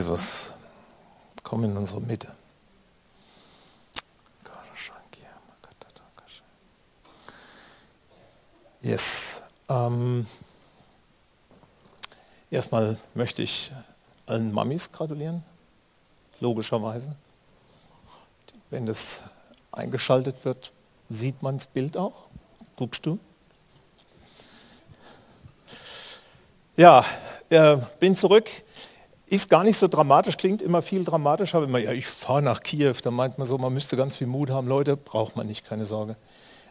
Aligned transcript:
Jesus, 0.00 0.54
komm 1.42 1.64
in 1.64 1.76
unsere 1.76 2.00
Mitte. 2.00 2.28
Yes. 8.80 9.42
Ähm, 9.68 10.26
erstmal 12.50 12.96
möchte 13.12 13.42
ich 13.42 13.72
allen 14.24 14.54
Mamis 14.54 14.90
gratulieren, 14.90 15.44
logischerweise. 16.40 17.14
Wenn 18.70 18.86
das 18.86 19.24
eingeschaltet 19.70 20.46
wird, 20.46 20.72
sieht 21.10 21.42
man 21.42 21.58
das 21.58 21.66
Bild 21.66 21.98
auch. 21.98 22.28
Guckst 22.76 23.04
du? 23.04 23.18
Ja, 26.78 27.04
äh, 27.50 27.76
bin 27.98 28.16
zurück. 28.16 28.48
Ist 29.30 29.48
gar 29.48 29.62
nicht 29.62 29.76
so 29.76 29.86
dramatisch, 29.86 30.36
klingt 30.36 30.60
immer 30.60 30.82
viel 30.82 31.04
dramatischer. 31.04 31.58
Aber 31.58 31.66
immer, 31.66 31.78
ja, 31.78 31.92
ich 31.92 32.08
fahre 32.08 32.42
nach 32.42 32.64
Kiew, 32.64 32.94
da 33.00 33.12
meint 33.12 33.38
man 33.38 33.46
so, 33.46 33.56
man 33.58 33.72
müsste 33.72 33.96
ganz 33.96 34.16
viel 34.16 34.26
Mut 34.26 34.50
haben. 34.50 34.66
Leute, 34.66 34.96
braucht 34.96 35.36
man 35.36 35.46
nicht, 35.46 35.64
keine 35.64 35.84
Sorge. 35.84 36.16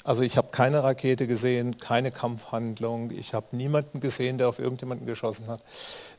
Also 0.03 0.23
ich 0.23 0.35
habe 0.35 0.49
keine 0.51 0.83
Rakete 0.83 1.25
gesehen, 1.25 1.77
keine 1.77 2.11
Kampfhandlung, 2.11 3.11
ich 3.11 3.33
habe 3.33 3.55
niemanden 3.55 4.01
gesehen, 4.01 4.37
der 4.37 4.49
auf 4.49 4.59
irgendjemanden 4.59 5.07
geschossen 5.07 5.47
hat. 5.47 5.63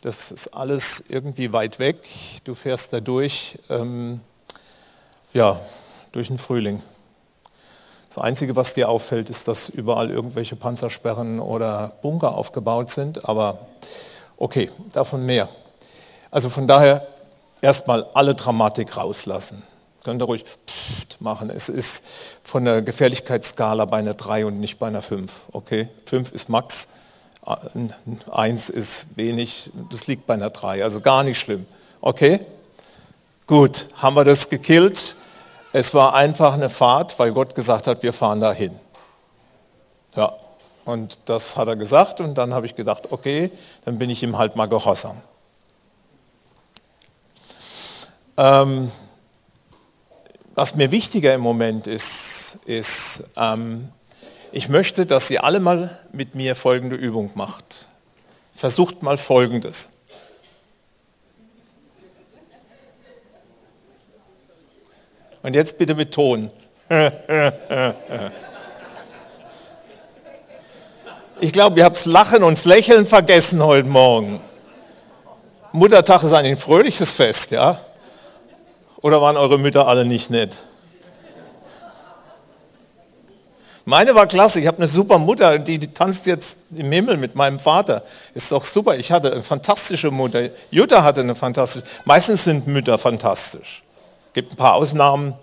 Das 0.00 0.32
ist 0.32 0.48
alles 0.48 1.04
irgendwie 1.10 1.52
weit 1.52 1.78
weg. 1.78 1.98
Du 2.44 2.54
fährst 2.54 2.94
da 2.94 3.00
durch, 3.00 3.58
ähm, 3.68 4.20
ja, 5.34 5.60
durch 6.12 6.28
den 6.28 6.38
Frühling. 6.38 6.82
Das 8.08 8.16
Einzige, 8.16 8.56
was 8.56 8.72
dir 8.72 8.88
auffällt, 8.88 9.28
ist, 9.28 9.46
dass 9.46 9.68
überall 9.68 10.10
irgendwelche 10.10 10.56
Panzersperren 10.56 11.38
oder 11.38 11.92
Bunker 12.00 12.34
aufgebaut 12.34 12.90
sind, 12.90 13.28
aber 13.28 13.66
okay, 14.38 14.70
davon 14.94 15.26
mehr. 15.26 15.50
Also 16.30 16.50
von 16.50 16.68
daher 16.68 17.06
erstmal 17.60 18.06
alle 18.14 18.34
Dramatik 18.34 18.96
rauslassen. 18.96 19.62
Könnt 20.04 20.22
ihr 20.22 20.26
ruhig 20.26 20.44
machen. 21.18 21.50
Es 21.50 21.68
ist 21.68 22.04
von 22.42 22.64
der 22.64 22.80
Gefährlichkeitsskala 22.80 23.84
bei 23.84 23.98
einer 23.98 24.14
3 24.14 24.46
und 24.46 24.58
nicht 24.58 24.78
bei 24.78 24.86
einer 24.86 25.02
5. 25.02 25.32
Okay? 25.52 25.88
5 26.06 26.32
ist 26.32 26.48
Max, 26.48 26.88
1 28.30 28.70
ist 28.70 29.16
wenig, 29.16 29.70
das 29.90 30.06
liegt 30.06 30.26
bei 30.26 30.34
einer 30.34 30.50
3. 30.50 30.82
Also 30.82 31.00
gar 31.00 31.22
nicht 31.22 31.38
schlimm. 31.38 31.66
Okay? 32.00 32.40
Gut, 33.46 33.88
haben 33.96 34.16
wir 34.16 34.24
das 34.24 34.48
gekillt. 34.48 35.16
Es 35.72 35.92
war 35.92 36.14
einfach 36.14 36.54
eine 36.54 36.70
Fahrt, 36.70 37.18
weil 37.18 37.32
Gott 37.32 37.54
gesagt 37.54 37.86
hat, 37.86 38.02
wir 38.02 38.12
fahren 38.12 38.40
dahin. 38.40 38.78
Ja, 40.16 40.32
und 40.84 41.18
das 41.26 41.56
hat 41.56 41.68
er 41.68 41.76
gesagt 41.76 42.20
und 42.20 42.38
dann 42.38 42.54
habe 42.54 42.66
ich 42.66 42.74
gedacht, 42.74 43.12
okay, 43.12 43.50
dann 43.84 43.98
bin 43.98 44.10
ich 44.10 44.22
ihm 44.22 44.38
halt 44.38 44.56
mal 44.56 44.66
gehorsam. 44.66 45.20
Ähm, 48.36 48.90
was 50.54 50.74
mir 50.74 50.90
wichtiger 50.90 51.34
im 51.34 51.40
Moment 51.40 51.86
ist, 51.86 52.58
ist, 52.66 53.30
ähm, 53.36 53.88
ich 54.52 54.68
möchte, 54.68 55.06
dass 55.06 55.30
ihr 55.30 55.44
alle 55.44 55.60
mal 55.60 55.98
mit 56.12 56.34
mir 56.34 56.56
folgende 56.56 56.96
Übung 56.96 57.30
macht. 57.34 57.86
Versucht 58.52 59.02
mal 59.02 59.16
Folgendes. 59.16 59.88
Und 65.42 65.54
jetzt 65.54 65.78
bitte 65.78 65.94
mit 65.94 66.12
Ton. 66.12 66.50
Ich 71.40 71.52
glaube, 71.52 71.78
ihr 71.78 71.84
habt 71.84 71.96
das 71.96 72.04
Lachen 72.04 72.42
und 72.42 72.58
das 72.58 72.66
Lächeln 72.66 73.06
vergessen 73.06 73.62
heute 73.62 73.88
Morgen. 73.88 74.40
Muttertag 75.72 76.22
ist 76.24 76.32
ein 76.32 76.56
fröhliches 76.58 77.12
Fest, 77.12 77.52
ja? 77.52 77.80
Oder 79.02 79.20
waren 79.22 79.36
eure 79.36 79.58
Mütter 79.58 79.86
alle 79.86 80.04
nicht 80.04 80.30
nett? 80.30 80.58
Meine 83.86 84.14
war 84.14 84.26
klasse, 84.26 84.60
ich 84.60 84.66
habe 84.66 84.76
eine 84.76 84.88
super 84.88 85.18
Mutter, 85.18 85.58
die, 85.58 85.78
die, 85.78 85.92
tanzt 85.92 86.26
jetzt 86.26 86.58
im 86.76 86.92
Himmel 86.92 87.16
mit 87.16 87.34
meinem 87.34 87.58
Vater. 87.58 88.02
Ist 88.34 88.52
doch 88.52 88.64
super, 88.64 88.96
ich 88.96 89.10
hatte 89.10 89.32
eine 89.32 89.42
fantastische 89.42 90.10
Mutter. 90.10 90.50
Jutta 90.70 91.02
hatte 91.02 91.22
eine 91.22 91.34
fantastische, 91.34 91.86
meistens 92.04 92.44
sind 92.44 92.66
Mütter 92.66 92.98
fantastisch. 92.98 93.82
Gibt 94.32 94.52
ein 94.52 94.56
paar 94.56 94.74
Ausnahmen, 94.74 95.34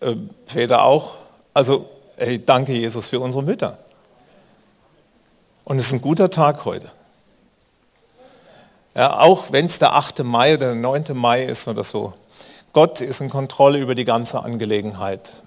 äh, 0.00 0.14
Väter 0.46 0.84
auch. 0.84 1.16
Also, 1.52 1.88
hey, 2.16 2.42
danke 2.42 2.72
Jesus 2.72 3.08
für 3.08 3.20
unsere 3.20 3.42
Mütter. 3.42 3.78
Und 5.64 5.78
es 5.78 5.88
ist 5.88 5.92
ein 5.92 6.00
guter 6.00 6.30
Tag 6.30 6.64
heute. 6.64 6.90
Ja, 8.94 9.18
auch 9.18 9.50
wenn 9.50 9.66
es 9.66 9.78
der 9.78 9.94
8. 9.94 10.22
Mai 10.22 10.54
oder 10.54 10.66
der 10.68 10.74
9. 10.76 11.04
Mai 11.14 11.44
ist 11.44 11.66
oder 11.66 11.82
so. 11.82 12.14
Gott 12.72 13.00
ist 13.00 13.20
in 13.20 13.28
Kontrolle 13.28 13.78
über 13.78 13.94
die 13.94 14.04
ganze 14.04 14.42
Angelegenheit. 14.42 15.42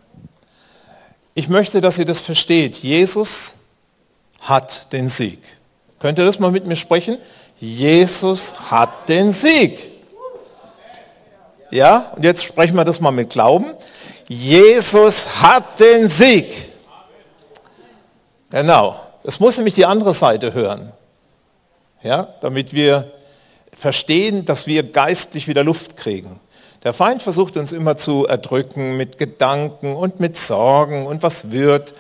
Ich 1.34 1.50
möchte, 1.50 1.82
dass 1.82 1.98
ihr 1.98 2.06
das 2.06 2.22
versteht. 2.22 2.78
Jesus 2.78 3.56
hat 4.42 4.94
den 4.94 5.08
Sieg. 5.08 5.40
Könnt 6.00 6.20
ihr 6.20 6.26
das 6.26 6.40
mal 6.40 6.52
mit 6.52 6.66
mir 6.66 6.76
sprechen? 6.76 7.18
Jesus 7.58 8.70
hat 8.70 9.10
den 9.10 9.32
Sieg. 9.32 9.92
Ja, 11.72 12.12
und 12.16 12.24
jetzt 12.24 12.44
sprechen 12.44 12.76
wir 12.76 12.84
das 12.84 13.00
mal 13.00 13.12
mit 13.12 13.30
Glauben. 13.30 13.74
Jesus 14.28 15.42
hat 15.42 15.80
den 15.80 16.08
Sieg. 16.10 16.70
Genau. 18.52 19.00
Es 19.24 19.40
muss 19.40 19.58
nämlich 19.58 19.74
die 19.74 19.86
andere 19.86 20.14
Seite 20.14 20.54
hören. 20.54 20.92
Ja, 22.04 22.36
damit 22.42 22.72
wir 22.72 23.12
verstehen, 23.74 24.46
dass 24.46 24.68
wir 24.68 24.84
geistlich 24.84 25.48
wieder 25.48 25.64
Luft 25.64 25.98
kriegen. 25.98 26.40
Der 26.86 26.94
Feind 26.94 27.24
versucht 27.24 27.58
uns 27.58 27.72
immer 27.72 27.98
zu 27.98 28.28
erdrücken 28.28 28.96
mit 28.96 29.18
Gedanken 29.18 29.96
und 29.96 30.20
mit 30.20 30.38
Sorgen 30.38 31.08
und 31.08 31.24
was 31.24 31.50
wird. 31.50 31.96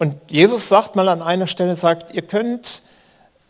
Und 0.00 0.16
Jesus 0.26 0.68
sagt 0.68 0.96
mal 0.96 1.08
an 1.08 1.22
einer 1.22 1.46
Stelle, 1.46 1.76
sagt, 1.76 2.16
ihr 2.16 2.22
könnt, 2.22 2.82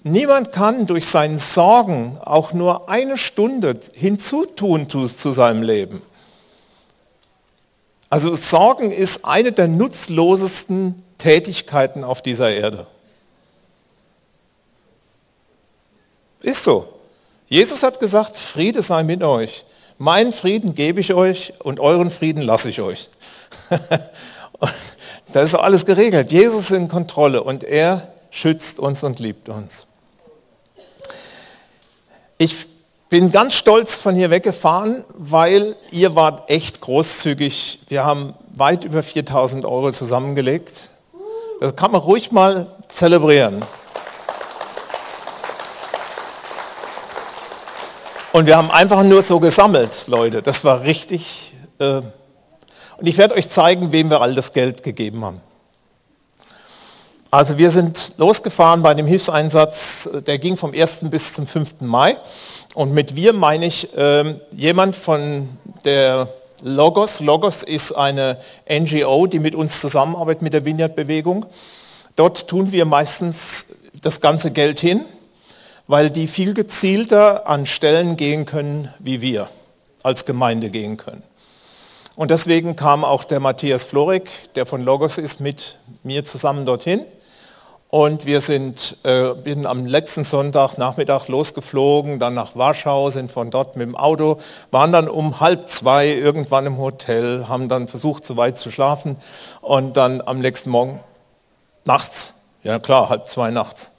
niemand 0.02 0.52
kann 0.52 0.86
durch 0.86 1.06
seinen 1.06 1.38
Sorgen 1.38 2.18
auch 2.22 2.52
nur 2.52 2.90
eine 2.90 3.16
Stunde 3.16 3.80
hinzutun 3.94 4.90
zu, 4.90 5.06
seinem 5.06 5.62
Leben. 5.62 6.02
Also 8.10 8.34
Sorgen 8.34 8.92
ist 8.92 9.24
eine 9.24 9.52
der 9.52 9.68
nutzlosesten 9.68 11.02
Tätigkeiten 11.16 12.04
auf 12.04 12.20
dieser 12.20 12.50
Erde. 12.50 12.86
Ist 16.40 16.62
so. 16.62 16.86
Jesus 17.48 17.82
hat 17.82 18.00
gesagt, 18.00 18.36
Friede 18.36 18.82
sei 18.82 19.02
mit 19.02 19.22
euch. 19.22 19.64
Meinen 19.98 20.30
Frieden 20.30 20.76
gebe 20.76 21.00
ich 21.00 21.12
euch 21.12 21.54
und 21.58 21.80
euren 21.80 22.08
Frieden 22.08 22.40
lasse 22.40 22.70
ich 22.70 22.80
euch. 22.80 23.08
da 25.32 25.42
ist 25.42 25.56
alles 25.56 25.84
geregelt. 25.86 26.30
Jesus 26.30 26.70
ist 26.70 26.70
in 26.70 26.88
Kontrolle 26.88 27.42
und 27.42 27.64
er 27.64 28.12
schützt 28.30 28.78
uns 28.78 29.02
und 29.02 29.18
liebt 29.18 29.48
uns. 29.48 29.88
Ich 32.38 32.66
bin 33.08 33.32
ganz 33.32 33.54
stolz 33.54 33.96
von 33.96 34.14
hier 34.14 34.30
weggefahren, 34.30 35.04
weil 35.14 35.74
ihr 35.90 36.14
wart 36.14 36.48
echt 36.48 36.80
großzügig. 36.80 37.80
Wir 37.88 38.04
haben 38.04 38.34
weit 38.54 38.84
über 38.84 39.02
4000 39.02 39.64
Euro 39.64 39.90
zusammengelegt. 39.90 40.90
Das 41.60 41.74
kann 41.74 41.90
man 41.90 42.02
ruhig 42.02 42.30
mal 42.30 42.70
zelebrieren. 42.88 43.64
Und 48.32 48.46
wir 48.46 48.56
haben 48.56 48.70
einfach 48.70 49.02
nur 49.02 49.22
so 49.22 49.40
gesammelt, 49.40 50.06
Leute. 50.06 50.42
Das 50.42 50.64
war 50.64 50.82
richtig. 50.82 51.54
Äh 51.78 52.02
und 52.98 53.06
ich 53.06 53.16
werde 53.16 53.36
euch 53.36 53.48
zeigen, 53.48 53.92
wem 53.92 54.10
wir 54.10 54.20
all 54.20 54.34
das 54.34 54.52
Geld 54.52 54.82
gegeben 54.82 55.24
haben. 55.24 55.40
Also 57.30 57.56
wir 57.56 57.70
sind 57.70 58.14
losgefahren 58.16 58.82
bei 58.82 58.92
dem 58.94 59.06
Hilfseinsatz, 59.06 60.08
der 60.26 60.38
ging 60.38 60.56
vom 60.56 60.72
1. 60.72 61.04
bis 61.10 61.34
zum 61.34 61.46
5. 61.46 61.80
Mai. 61.80 62.16
Und 62.74 62.92
mit 62.92 63.14
wir 63.14 63.32
meine 63.32 63.66
ich 63.66 63.96
äh, 63.96 64.34
jemand 64.50 64.96
von 64.96 65.48
der 65.84 66.28
Logos. 66.62 67.20
Logos 67.20 67.62
ist 67.62 67.92
eine 67.92 68.38
NGO, 68.68 69.26
die 69.28 69.38
mit 69.38 69.54
uns 69.54 69.80
zusammenarbeitet 69.80 70.42
mit 70.42 70.52
der 70.52 70.64
Vineyard-Bewegung. 70.64 71.46
Dort 72.16 72.48
tun 72.48 72.72
wir 72.72 72.84
meistens 72.84 73.66
das 74.02 74.20
ganze 74.20 74.50
Geld 74.50 74.80
hin 74.80 75.04
weil 75.88 76.10
die 76.10 76.26
viel 76.28 76.54
gezielter 76.54 77.48
an 77.48 77.66
Stellen 77.66 78.16
gehen 78.16 78.44
können, 78.44 78.94
wie 79.00 79.20
wir 79.20 79.48
als 80.04 80.24
Gemeinde 80.26 80.70
gehen 80.70 80.96
können. 80.98 81.22
Und 82.14 82.30
deswegen 82.30 82.76
kam 82.76 83.04
auch 83.04 83.24
der 83.24 83.40
Matthias 83.40 83.84
Florik, 83.84 84.30
der 84.54 84.66
von 84.66 84.82
Logos 84.82 85.18
ist, 85.18 85.40
mit 85.40 85.78
mir 86.02 86.24
zusammen 86.24 86.66
dorthin. 86.66 87.04
Und 87.90 88.26
wir 88.26 88.42
sind 88.42 88.98
äh, 89.04 89.32
bin 89.32 89.64
am 89.64 89.86
letzten 89.86 90.24
Sonntag 90.24 90.76
Nachmittag 90.76 91.28
losgeflogen, 91.28 92.18
dann 92.18 92.34
nach 92.34 92.54
Warschau, 92.54 93.08
sind 93.08 93.32
von 93.32 93.50
dort 93.50 93.76
mit 93.76 93.88
dem 93.88 93.96
Auto, 93.96 94.36
waren 94.70 94.92
dann 94.92 95.08
um 95.08 95.40
halb 95.40 95.70
zwei 95.70 96.08
irgendwann 96.08 96.66
im 96.66 96.76
Hotel, 96.76 97.48
haben 97.48 97.70
dann 97.70 97.88
versucht, 97.88 98.26
so 98.26 98.36
weit 98.36 98.58
zu 98.58 98.70
schlafen 98.70 99.16
und 99.62 99.96
dann 99.96 100.20
am 100.20 100.40
nächsten 100.40 100.68
Morgen 100.68 101.00
nachts, 101.86 102.34
ja 102.62 102.78
klar, 102.78 103.08
halb 103.08 103.26
zwei 103.26 103.50
nachts. 103.50 103.92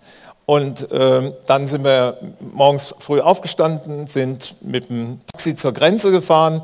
Und 0.50 0.88
ähm, 0.92 1.34
dann 1.46 1.68
sind 1.68 1.84
wir 1.84 2.18
morgens 2.40 2.96
früh 2.98 3.19
aufgestanden, 3.19 4.07
sind 4.07 4.56
mit 4.62 4.90
dem 4.90 5.19
Taxi 5.31 5.56
zur 5.56 5.74
Grenze 5.74 6.12
gefahren 6.12 6.63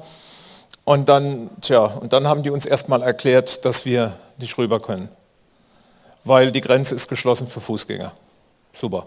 und 0.86 1.08
dann, 1.08 1.50
tja, 1.62 1.86
und 1.86 2.12
dann 2.14 2.28
haben 2.28 2.42
die 2.42 2.50
uns 2.50 2.66
erstmal 2.66 3.04
erklärt, 3.04 3.64
dass 3.64 3.86
wir 3.86 4.14
nicht 4.40 4.58
rüber 4.58 4.80
können 4.80 5.10
weil 6.26 6.52
die 6.52 6.62
Grenze 6.62 6.96
ist 6.96 7.08
geschlossen 7.08 7.48
für 7.48 7.62
Fußgänger. 7.62 8.12
Super. 8.74 9.06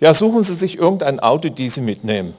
Ja, 0.00 0.14
suchen 0.14 0.42
Sie 0.42 0.54
sich 0.54 0.78
irgendein 0.78 1.20
Auto, 1.20 1.50
die 1.50 1.68
Sie 1.68 1.82
mitnehmen. 1.82 2.34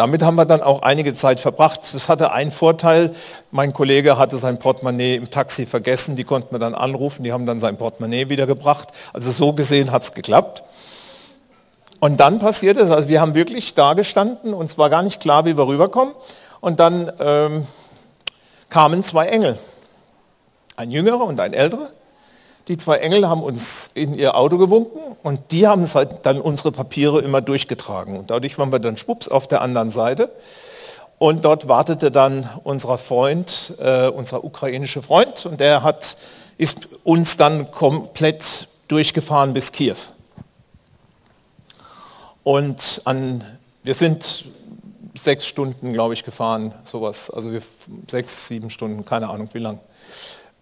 Damit 0.00 0.22
haben 0.22 0.36
wir 0.36 0.46
dann 0.46 0.62
auch 0.62 0.80
einige 0.80 1.12
Zeit 1.12 1.40
verbracht. 1.40 1.82
Das 1.92 2.08
hatte 2.08 2.32
einen 2.32 2.50
Vorteil. 2.50 3.14
Mein 3.50 3.74
Kollege 3.74 4.16
hatte 4.16 4.38
sein 4.38 4.56
Portemonnaie 4.56 5.16
im 5.16 5.28
Taxi 5.28 5.66
vergessen. 5.66 6.16
Die 6.16 6.24
konnten 6.24 6.54
wir 6.54 6.58
dann 6.58 6.74
anrufen. 6.74 7.22
Die 7.22 7.34
haben 7.34 7.44
dann 7.44 7.60
sein 7.60 7.76
Portemonnaie 7.76 8.30
wiedergebracht. 8.30 8.88
Also 9.12 9.30
so 9.30 9.52
gesehen 9.52 9.92
hat 9.92 10.04
es 10.04 10.14
geklappt. 10.14 10.62
Und 12.00 12.18
dann 12.18 12.38
passiert 12.38 12.78
es, 12.78 12.90
also 12.90 13.10
wir 13.10 13.20
haben 13.20 13.34
wirklich 13.34 13.74
da 13.74 13.92
gestanden 13.92 14.54
und 14.54 14.70
es 14.70 14.78
war 14.78 14.88
gar 14.88 15.02
nicht 15.02 15.20
klar, 15.20 15.44
wie 15.44 15.58
wir 15.58 15.68
rüberkommen. 15.68 16.14
Und 16.62 16.80
dann 16.80 17.12
ähm, 17.20 17.66
kamen 18.70 19.02
zwei 19.02 19.26
Engel 19.26 19.58
ein 20.76 20.90
jüngerer 20.90 21.24
und 21.24 21.38
ein 21.40 21.52
älterer. 21.52 21.90
Die 22.68 22.76
zwei 22.76 22.98
Engel 22.98 23.28
haben 23.28 23.42
uns 23.42 23.90
in 23.94 24.14
ihr 24.14 24.36
Auto 24.36 24.58
gewunken 24.58 25.00
und 25.22 25.40
die 25.50 25.66
haben 25.66 25.88
dann 26.22 26.40
unsere 26.40 26.72
Papiere 26.72 27.20
immer 27.20 27.40
durchgetragen. 27.40 28.18
Und 28.18 28.30
dadurch 28.30 28.58
waren 28.58 28.70
wir 28.70 28.78
dann 28.78 28.96
schwupps 28.96 29.28
auf 29.28 29.48
der 29.48 29.62
anderen 29.62 29.90
Seite. 29.90 30.30
Und 31.18 31.44
dort 31.44 31.68
wartete 31.68 32.10
dann 32.10 32.48
unser 32.64 32.96
Freund, 32.96 33.74
äh, 33.78 34.08
unser 34.08 34.42
ukrainischer 34.42 35.02
Freund, 35.02 35.44
und 35.44 35.60
der 35.60 35.82
hat, 35.82 36.16
ist 36.56 36.88
uns 37.04 37.36
dann 37.36 37.70
komplett 37.70 38.68
durchgefahren 38.88 39.52
bis 39.52 39.72
Kiew. 39.72 39.96
Und 42.42 43.02
an, 43.04 43.44
wir 43.82 43.92
sind 43.92 44.46
sechs 45.14 45.46
Stunden, 45.46 45.92
glaube 45.92 46.14
ich, 46.14 46.24
gefahren, 46.24 46.74
sowas. 46.84 47.28
Also 47.28 47.52
wir, 47.52 47.62
sechs, 48.08 48.48
sieben 48.48 48.70
Stunden, 48.70 49.04
keine 49.04 49.28
Ahnung 49.28 49.48
wie 49.52 49.58
lang. 49.58 49.78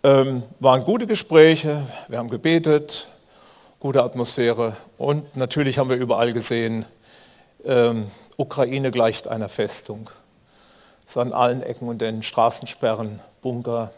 Ähm, 0.04 0.44
waren 0.60 0.84
gute 0.84 1.08
Gespräche, 1.08 1.82
wir 2.06 2.18
haben 2.18 2.30
gebetet, 2.30 3.08
gute 3.80 4.04
Atmosphäre 4.04 4.76
und 4.96 5.36
natürlich 5.36 5.76
haben 5.76 5.90
wir 5.90 5.96
überall 5.96 6.32
gesehen, 6.32 6.84
ähm, 7.64 8.08
Ukraine 8.36 8.92
gleicht 8.92 9.26
einer 9.26 9.48
Festung. 9.48 10.08
Es 11.04 11.16
an 11.16 11.32
allen 11.32 11.64
Ecken 11.64 11.88
und 11.88 12.00
den 12.00 12.22
Straßensperren, 12.22 13.18
Bunker, 13.42 13.90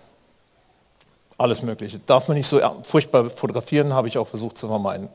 alles 1.37 1.61
Mögliche. 1.61 1.99
Darf 1.99 2.29
man 2.29 2.39
nicht 2.39 2.47
so 2.47 2.61
furchtbar 2.83 3.29
fotografieren, 3.29 3.93
habe 3.93 4.09
ich 4.09 4.17
auch 4.17 4.27
versucht 4.27 4.57
zu 4.57 4.69
vermeiden. 4.69 5.11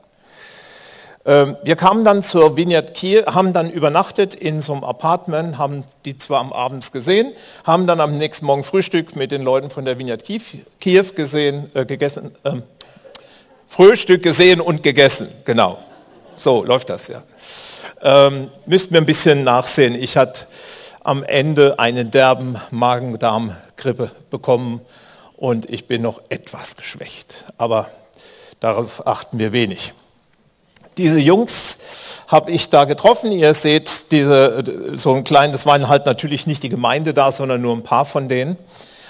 Ähm, 1.25 1.57
wir 1.63 1.75
kamen 1.75 2.05
dann 2.05 2.21
zur 2.21 2.55
Vineyard 2.55 2.93
Kiel, 2.93 3.25
haben 3.25 3.51
dann 3.51 3.71
übernachtet 3.71 4.35
in 4.35 4.61
so 4.61 4.73
einem 4.73 4.83
Apartment, 4.83 5.57
haben 5.57 5.83
die 6.05 6.17
zwar 6.17 6.39
am 6.39 6.53
Abend 6.53 6.91
gesehen, 6.91 7.33
haben 7.63 7.87
dann 7.87 7.99
am 7.99 8.17
nächsten 8.17 8.45
Morgen 8.45 8.63
Frühstück 8.63 9.15
mit 9.15 9.31
den 9.31 9.41
Leuten 9.41 9.71
von 9.71 9.85
der 9.85 9.97
Vineyard 9.97 10.23
Kiew 10.23 11.03
gesehen, 11.15 11.71
äh, 11.73 11.85
gegessen, 11.85 12.31
äh, 12.43 12.61
Frühstück 13.65 14.21
gesehen 14.21 14.61
und 14.61 14.83
gegessen, 14.83 15.27
genau. 15.45 15.79
So 16.37 16.63
läuft 16.63 16.89
das 16.89 17.07
ja. 17.07 17.23
Ähm, 18.01 18.49
müssten 18.67 18.93
wir 18.93 19.01
ein 19.01 19.05
bisschen 19.05 19.43
nachsehen. 19.43 19.95
Ich 19.95 20.17
hatte 20.17 20.45
am 21.03 21.23
Ende 21.23 21.79
einen 21.79 22.11
derben 22.11 22.57
Magen-Darm-Grippe 22.69 24.11
bekommen 24.29 24.81
und 25.37 25.69
ich 25.71 25.87
bin 25.87 26.03
noch 26.03 26.21
etwas 26.29 26.75
geschwächt, 26.77 27.45
aber 27.57 27.89
darauf 28.59 29.07
achten 29.07 29.39
wir 29.39 29.53
wenig. 29.53 29.93
Diese 30.97 31.19
Jungs 31.19 31.77
habe 32.27 32.51
ich 32.51 32.69
da 32.69 32.85
getroffen. 32.85 33.31
Ihr 33.31 33.53
seht 33.53 34.11
diese, 34.11 34.63
so 34.93 35.13
ein 35.13 35.23
kleines, 35.23 35.57
das 35.57 35.65
waren 35.65 35.87
halt 35.87 36.05
natürlich 36.05 36.47
nicht 36.47 36.63
die 36.63 36.69
Gemeinde 36.69 37.13
da, 37.13 37.31
sondern 37.31 37.61
nur 37.61 37.75
ein 37.75 37.83
paar 37.83 38.05
von 38.05 38.29
denen. 38.29 38.57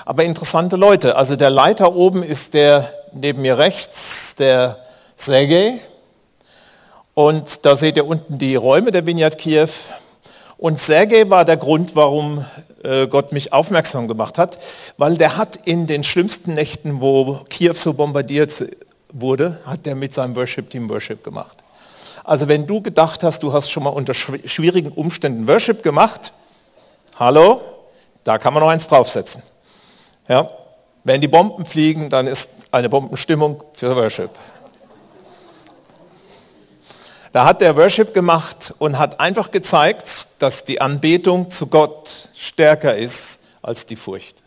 Aber 0.05 0.23
interessante 0.23 0.75
Leute. 0.75 1.15
Also 1.15 1.35
der 1.35 1.49
Leiter 1.49 1.95
oben 1.95 2.23
ist 2.23 2.53
der 2.53 2.91
neben 3.13 3.41
mir 3.41 3.57
rechts, 3.57 4.35
der 4.35 4.77
Sergei. 5.15 5.79
Und 7.13 7.65
da 7.65 7.75
seht 7.75 7.97
ihr 7.97 8.05
unten 8.05 8.37
die 8.37 8.55
Räume 8.55 8.91
der 8.91 9.05
Vineyard 9.05 9.37
Kiew. 9.37 9.69
Und 10.57 10.79
Sergei 10.79 11.29
war 11.29 11.45
der 11.45 11.57
Grund, 11.57 11.95
warum 11.95 12.45
äh, 12.83 13.07
Gott 13.07 13.31
mich 13.31 13.53
aufmerksam 13.53 14.07
gemacht 14.07 14.37
hat, 14.37 14.59
weil 14.97 15.17
der 15.17 15.37
hat 15.37 15.57
in 15.65 15.87
den 15.87 16.03
schlimmsten 16.03 16.53
Nächten, 16.53 17.01
wo 17.01 17.41
Kiew 17.49 17.73
so 17.73 17.93
bombardiert 17.93 18.65
wurde, 19.11 19.59
hat 19.65 19.85
der 19.85 19.95
mit 19.95 20.13
seinem 20.13 20.35
Worship-Team 20.35 20.89
Worship 20.89 21.23
gemacht. 21.23 21.64
Also 22.25 22.47
wenn 22.47 22.65
du 22.65 22.81
gedacht 22.81 23.23
hast, 23.23 23.43
du 23.43 23.53
hast 23.53 23.69
schon 23.69 23.83
mal 23.83 23.91
unter 23.91 24.15
schwierigen 24.15 24.91
Umständen 24.91 25.47
Worship 25.47 25.83
gemacht, 25.83 26.33
hallo, 27.19 27.61
da 28.23 28.39
kann 28.39 28.53
man 28.53 28.63
noch 28.63 28.69
eins 28.69 28.87
draufsetzen. 28.87 29.43
Ja? 30.27 30.49
Wenn 31.03 31.21
die 31.21 31.27
Bomben 31.27 31.65
fliegen, 31.65 32.09
dann 32.09 32.25
ist 32.25 32.73
eine 32.73 32.89
Bombenstimmung 32.89 33.63
für 33.73 33.95
Worship. 33.95 34.31
Da 37.31 37.45
hat 37.45 37.61
der 37.61 37.75
Worship 37.75 38.13
gemacht 38.13 38.73
und 38.79 38.97
hat 38.97 39.19
einfach 39.19 39.51
gezeigt, 39.51 40.27
dass 40.39 40.63
die 40.63 40.81
Anbetung 40.81 41.51
zu 41.51 41.67
Gott 41.67 42.29
stärker 42.35 42.95
ist 42.95 43.41
als 43.61 43.85
die 43.85 43.95
Furcht. 43.95 44.44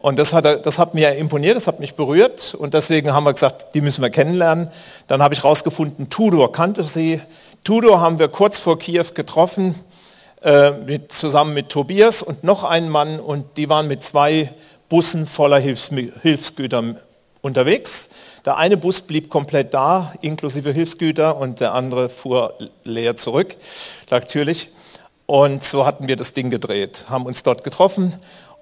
Und 0.00 0.18
das 0.18 0.32
hat, 0.32 0.64
das 0.64 0.78
hat 0.78 0.94
mir 0.94 1.14
imponiert, 1.16 1.56
das 1.56 1.66
hat 1.66 1.78
mich 1.78 1.94
berührt 1.94 2.54
und 2.54 2.72
deswegen 2.72 3.12
haben 3.12 3.24
wir 3.24 3.34
gesagt, 3.34 3.74
die 3.74 3.82
müssen 3.82 4.00
wir 4.00 4.08
kennenlernen. 4.08 4.70
Dann 5.08 5.22
habe 5.22 5.34
ich 5.34 5.42
herausgefunden, 5.42 6.08
Tudor 6.08 6.52
kannte 6.52 6.84
sie. 6.84 7.20
Tudor 7.64 8.00
haben 8.00 8.18
wir 8.18 8.28
kurz 8.28 8.58
vor 8.58 8.78
Kiew 8.78 9.04
getroffen, 9.14 9.74
äh, 10.42 10.70
mit, 10.70 11.12
zusammen 11.12 11.52
mit 11.52 11.68
Tobias 11.68 12.22
und 12.22 12.44
noch 12.44 12.64
einen 12.64 12.88
Mann 12.88 13.20
und 13.20 13.58
die 13.58 13.68
waren 13.68 13.88
mit 13.88 14.02
zwei 14.02 14.50
Bussen 14.88 15.26
voller 15.26 15.58
Hilfs, 15.58 15.90
Hilfsgüter 16.22 16.82
unterwegs. 17.42 18.08
Der 18.46 18.56
eine 18.56 18.78
Bus 18.78 19.02
blieb 19.02 19.28
komplett 19.28 19.74
da, 19.74 20.14
inklusive 20.22 20.72
Hilfsgüter, 20.72 21.36
und 21.36 21.60
der 21.60 21.74
andere 21.74 22.08
fuhr 22.08 22.54
leer 22.84 23.16
zurück, 23.16 23.54
natürlich. 24.10 24.70
Und 25.26 25.62
so 25.62 25.84
hatten 25.84 26.08
wir 26.08 26.16
das 26.16 26.32
Ding 26.32 26.50
gedreht, 26.50 27.04
haben 27.10 27.26
uns 27.26 27.42
dort 27.42 27.64
getroffen 27.64 28.14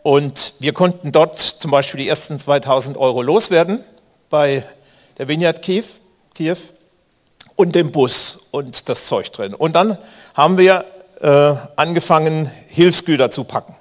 und 0.08 0.54
wir 0.60 0.72
konnten 0.72 1.12
dort 1.12 1.38
zum 1.38 1.70
Beispiel 1.70 2.00
die 2.00 2.08
ersten 2.08 2.38
2000 2.38 2.96
Euro 2.96 3.20
loswerden 3.20 3.84
bei 4.30 4.64
der 5.18 5.28
Vineyard 5.28 5.60
Kiew, 5.60 5.84
Kiew 6.32 6.56
und 7.56 7.74
dem 7.74 7.92
Bus 7.92 8.38
und 8.50 8.88
das 8.88 9.04
Zeug 9.04 9.30
drin. 9.32 9.52
Und 9.52 9.76
dann 9.76 9.98
haben 10.32 10.56
wir 10.56 10.86
äh, 11.20 11.52
angefangen, 11.76 12.50
Hilfsgüter 12.68 13.30
zu 13.30 13.44
packen. 13.44 13.76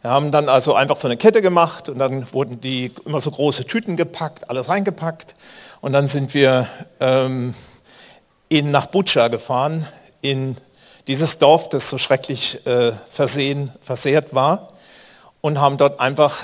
Wir 0.00 0.12
haben 0.12 0.30
dann 0.30 0.48
also 0.48 0.74
einfach 0.74 0.96
so 0.96 1.08
eine 1.08 1.16
Kette 1.16 1.42
gemacht 1.42 1.88
und 1.88 1.98
dann 1.98 2.32
wurden 2.32 2.60
die 2.60 2.92
immer 3.04 3.20
so 3.20 3.32
große 3.32 3.64
Tüten 3.64 3.96
gepackt, 3.96 4.48
alles 4.48 4.68
reingepackt. 4.68 5.34
Und 5.80 5.92
dann 5.92 6.06
sind 6.06 6.34
wir 6.34 6.68
ähm, 7.00 7.56
in, 8.48 8.70
nach 8.70 8.86
Butscha 8.86 9.26
gefahren, 9.26 9.88
in 10.20 10.56
dieses 11.08 11.38
Dorf, 11.38 11.68
das 11.68 11.90
so 11.90 11.98
schrecklich 11.98 12.64
äh, 12.64 12.92
versehen, 13.08 13.72
versehrt 13.80 14.32
war 14.32 14.68
und 15.46 15.60
haben 15.60 15.76
dort 15.76 16.00
einfach, 16.00 16.40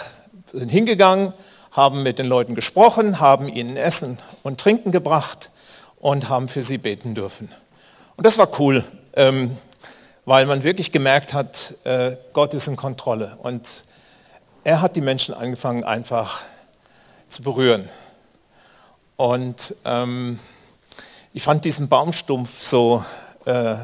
sind 0.53 0.71
hingegangen, 0.71 1.33
haben 1.73 2.05
mit 2.05 2.21
den 2.21 2.27
Leuten 2.27 2.55
gesprochen, 2.55 3.19
haben 3.19 3.49
ihnen 3.49 3.77
Essen 3.77 4.17
und 4.45 4.61
Trinken 4.61 4.93
gebracht 4.93 5.51
und 5.99 6.29
haben 6.29 6.47
für 6.47 6.63
sie 6.63 6.79
beten 6.79 7.13
dürfen. 7.13 7.53
Und 8.17 8.25
das 8.25 8.39
war 8.39 8.47
cool, 8.61 8.85
ähm, 9.15 9.59
weil 10.25 10.47
man 10.47 10.63
wirklich 10.63 10.93
gemerkt 10.93 11.35
hat, 11.35 11.75
äh, 11.83 12.17
Gott 12.33 12.55
ist 12.55 12.69
in 12.69 12.77
Kontrolle. 12.77 13.37
Und 13.43 13.87
er 14.63 14.81
hat 14.81 14.95
die 14.95 15.01
Menschen 15.01 15.35
angefangen 15.35 15.83
einfach 15.83 16.43
zu 17.27 17.43
berühren. 17.43 17.89
Und 19.17 19.75
ähm, 19.85 20.39
ich 21.33 21.43
fand 21.43 21.65
diesen 21.65 21.89
Baumstumpf 21.89 22.63
so 22.63 23.05
äh, 23.47 23.75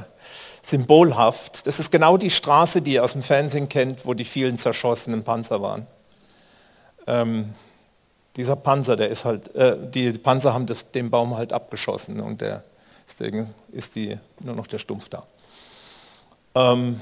symbolhaft. 0.69 1.67
Das 1.67 1.79
ist 1.79 1.91
genau 1.91 2.17
die 2.17 2.31
Straße, 2.31 2.83
die 2.83 2.95
ihr 2.95 3.05
aus 3.05 3.13
dem 3.13 3.23
Fernsehen 3.23 3.69
kennt, 3.69 4.05
wo 4.05 4.15
die 4.15 4.25
vielen 4.25 4.59
zerschossenen 4.59 5.25
Panzer 5.25 5.63
waren. 5.63 5.87
Ähm, 7.07 7.55
Dieser 8.37 8.55
Panzer, 8.55 8.97
der 8.97 9.09
ist 9.09 9.25
halt, 9.25 9.55
äh, 9.57 9.77
die 9.81 10.13
Panzer 10.13 10.55
haben 10.55 10.67
das, 10.67 10.93
den 10.93 11.11
Baum 11.11 11.37
halt 11.37 11.53
abgeschossen 11.53 12.21
und 12.21 12.41
der, 12.41 12.63
deswegen 13.05 13.53
ist 13.73 13.97
die, 13.97 14.17
nur 14.41 14.55
noch 14.55 14.69
der 14.69 14.79
Stumpf 14.79 15.09
da. 15.09 15.25
Ähm, 16.55 17.01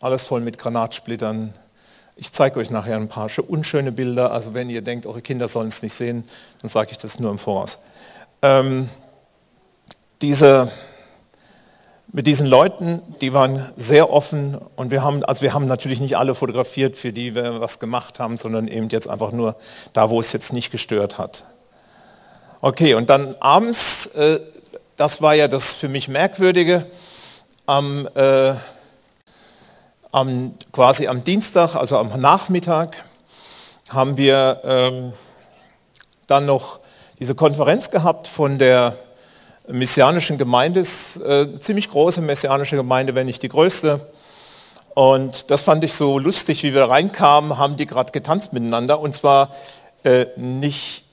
alles 0.00 0.24
voll 0.24 0.40
mit 0.40 0.58
Granatsplittern. 0.58 1.52
Ich 2.16 2.32
zeige 2.32 2.58
euch 2.58 2.70
nachher 2.70 2.96
ein 2.96 3.08
paar 3.08 3.30
unschöne 3.46 3.92
Bilder. 3.92 4.32
Also 4.32 4.54
wenn 4.54 4.70
ihr 4.70 4.82
denkt, 4.82 5.06
eure 5.06 5.22
Kinder 5.22 5.46
sollen 5.48 5.68
es 5.68 5.82
nicht 5.82 5.94
sehen, 5.94 6.28
dann 6.60 6.68
sage 6.68 6.90
ich 6.90 6.98
das 6.98 7.20
nur 7.20 7.30
im 7.30 7.38
Voraus. 7.38 7.78
Ähm, 8.42 8.88
diese, 10.20 10.72
mit 12.12 12.26
diesen 12.26 12.46
Leuten, 12.46 13.00
die 13.22 13.32
waren 13.32 13.72
sehr 13.76 14.12
offen 14.12 14.58
und 14.76 14.90
wir 14.90 15.02
haben, 15.02 15.24
also 15.24 15.40
wir 15.40 15.54
haben 15.54 15.66
natürlich 15.66 15.98
nicht 15.98 16.18
alle 16.18 16.34
fotografiert, 16.34 16.94
für 16.94 17.10
die 17.10 17.34
wir 17.34 17.60
was 17.60 17.78
gemacht 17.78 18.20
haben, 18.20 18.36
sondern 18.36 18.68
eben 18.68 18.90
jetzt 18.90 19.08
einfach 19.08 19.32
nur 19.32 19.56
da, 19.94 20.10
wo 20.10 20.20
es 20.20 20.32
jetzt 20.32 20.52
nicht 20.52 20.70
gestört 20.70 21.16
hat. 21.16 21.44
Okay, 22.60 22.94
und 22.94 23.08
dann 23.08 23.34
abends, 23.40 24.06
äh, 24.08 24.40
das 24.98 25.22
war 25.22 25.34
ja 25.34 25.48
das 25.48 25.72
für 25.72 25.88
mich 25.88 26.08
Merkwürdige, 26.08 26.86
am, 27.64 28.06
äh, 28.14 28.54
am, 30.12 30.54
quasi 30.70 31.08
am 31.08 31.24
Dienstag, 31.24 31.74
also 31.74 31.96
am 31.96 32.20
Nachmittag, 32.20 33.04
haben 33.88 34.18
wir 34.18 34.60
ähm, 34.64 35.12
dann 36.26 36.44
noch 36.44 36.80
diese 37.18 37.34
Konferenz 37.34 37.90
gehabt 37.90 38.28
von 38.28 38.58
der 38.58 38.96
messianischen 39.68 40.38
Gemeinde, 40.38 40.80
ist 40.80 41.16
äh, 41.18 41.58
ziemlich 41.60 41.90
große 41.90 42.20
messianische 42.20 42.76
Gemeinde, 42.76 43.14
wenn 43.14 43.26
nicht 43.26 43.42
die 43.42 43.48
größte. 43.48 44.00
Und 44.94 45.50
das 45.50 45.62
fand 45.62 45.84
ich 45.84 45.94
so 45.94 46.18
lustig, 46.18 46.62
wie 46.62 46.74
wir 46.74 46.84
reinkamen, 46.84 47.58
haben 47.58 47.76
die 47.76 47.86
gerade 47.86 48.12
getanzt 48.12 48.52
miteinander. 48.52 49.00
Und 49.00 49.14
zwar 49.14 49.54
äh, 50.04 50.26
nicht 50.36 51.04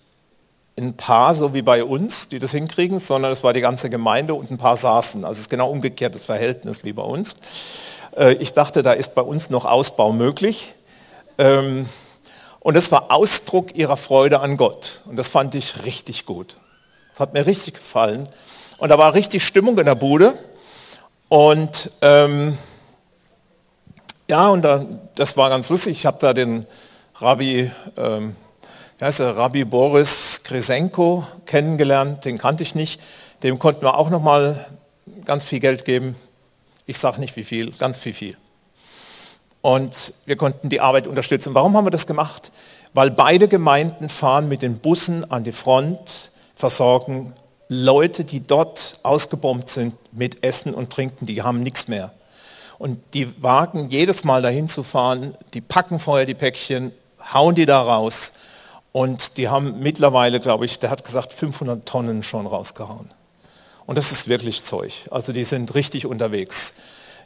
ein 0.77 0.93
paar, 0.95 1.35
so 1.35 1.53
wie 1.53 1.61
bei 1.61 1.83
uns, 1.83 2.29
die 2.29 2.39
das 2.39 2.51
hinkriegen, 2.51 2.99
sondern 2.99 3.31
es 3.31 3.43
war 3.43 3.53
die 3.53 3.61
ganze 3.61 3.89
Gemeinde 3.89 4.33
und 4.33 4.49
ein 4.51 4.57
paar 4.57 4.77
saßen. 4.77 5.23
Also 5.23 5.33
es 5.33 5.41
ist 5.41 5.49
genau 5.49 5.69
umgekehrtes 5.69 6.23
Verhältnis 6.23 6.83
wie 6.83 6.93
bei 6.93 7.03
uns. 7.03 7.35
Äh, 8.17 8.33
ich 8.33 8.53
dachte, 8.53 8.83
da 8.83 8.93
ist 8.93 9.15
bei 9.15 9.21
uns 9.21 9.49
noch 9.49 9.65
Ausbau 9.65 10.11
möglich. 10.11 10.73
Ähm, 11.37 11.87
und 12.61 12.75
es 12.75 12.91
war 12.91 13.11
Ausdruck 13.11 13.75
ihrer 13.75 13.97
Freude 13.97 14.41
an 14.41 14.57
Gott. 14.57 15.01
Und 15.05 15.15
das 15.15 15.29
fand 15.29 15.55
ich 15.55 15.85
richtig 15.85 16.25
gut. 16.25 16.55
Hat 17.19 17.33
mir 17.33 17.45
richtig 17.45 17.73
gefallen. 17.73 18.27
Und 18.77 18.89
da 18.89 18.97
war 18.97 19.13
richtig 19.13 19.45
Stimmung 19.45 19.77
in 19.77 19.85
der 19.85 19.95
Bude. 19.95 20.33
Und 21.27 21.91
ähm, 22.01 22.57
ja, 24.29 24.47
und 24.47 24.61
da, 24.61 24.85
das 25.15 25.35
war 25.35 25.49
ganz 25.49 25.69
lustig. 25.69 25.97
Ich 25.97 26.05
habe 26.05 26.17
da 26.21 26.33
den 26.33 26.65
Rabbi, 27.15 27.69
ähm, 27.97 28.37
wie 28.97 29.05
heißt 29.05 29.19
er, 29.19 29.35
Rabbi 29.35 29.65
Boris 29.65 30.43
Krisenko 30.43 31.27
kennengelernt. 31.45 32.23
Den 32.23 32.37
kannte 32.37 32.63
ich 32.63 32.73
nicht. 32.73 33.01
Dem 33.43 33.59
konnten 33.59 33.81
wir 33.81 33.97
auch 33.97 34.09
noch 34.09 34.21
mal 34.21 34.65
ganz 35.25 35.43
viel 35.43 35.59
Geld 35.59 35.83
geben. 35.83 36.15
Ich 36.85 36.99
sage 36.99 37.19
nicht 37.19 37.35
wie 37.35 37.43
viel, 37.43 37.71
ganz 37.71 37.97
viel 37.97 38.13
viel. 38.13 38.37
Und 39.61 40.13
wir 40.25 40.37
konnten 40.37 40.69
die 40.69 40.79
Arbeit 40.79 41.05
unterstützen. 41.05 41.53
Warum 41.53 41.75
haben 41.75 41.85
wir 41.85 41.91
das 41.91 42.07
gemacht? 42.07 42.53
Weil 42.93 43.11
beide 43.11 43.49
Gemeinden 43.49 44.07
fahren 44.07 44.47
mit 44.47 44.61
den 44.61 44.79
Bussen 44.79 45.29
an 45.29 45.43
die 45.43 45.51
Front 45.51 46.31
versorgen 46.59 47.33
Leute, 47.69 48.25
die 48.25 48.45
dort 48.45 48.99
ausgebombt 49.03 49.69
sind 49.69 49.95
mit 50.11 50.43
Essen 50.43 50.73
und 50.73 50.89
Trinken, 50.91 51.25
die 51.25 51.41
haben 51.41 51.63
nichts 51.63 51.87
mehr. 51.87 52.11
Und 52.77 52.99
die 53.13 53.41
wagen 53.41 53.87
jedes 53.87 54.25
Mal 54.25 54.41
dahin 54.41 54.67
zu 54.67 54.83
fahren, 54.83 55.37
die 55.53 55.61
packen 55.61 55.99
vorher 55.99 56.25
die 56.25 56.33
Päckchen, 56.33 56.91
hauen 57.33 57.55
die 57.55 57.65
da 57.65 57.81
raus 57.81 58.33
und 58.91 59.37
die 59.37 59.47
haben 59.47 59.79
mittlerweile, 59.79 60.41
glaube 60.41 60.65
ich, 60.65 60.79
der 60.79 60.89
hat 60.89 61.05
gesagt, 61.05 61.31
500 61.31 61.85
Tonnen 61.87 62.23
schon 62.23 62.45
rausgehauen. 62.45 63.09
Und 63.85 63.97
das 63.97 64.11
ist 64.11 64.27
wirklich 64.27 64.65
Zeug. 64.65 64.91
Also 65.11 65.31
die 65.31 65.45
sind 65.45 65.75
richtig 65.75 66.05
unterwegs. 66.07 66.75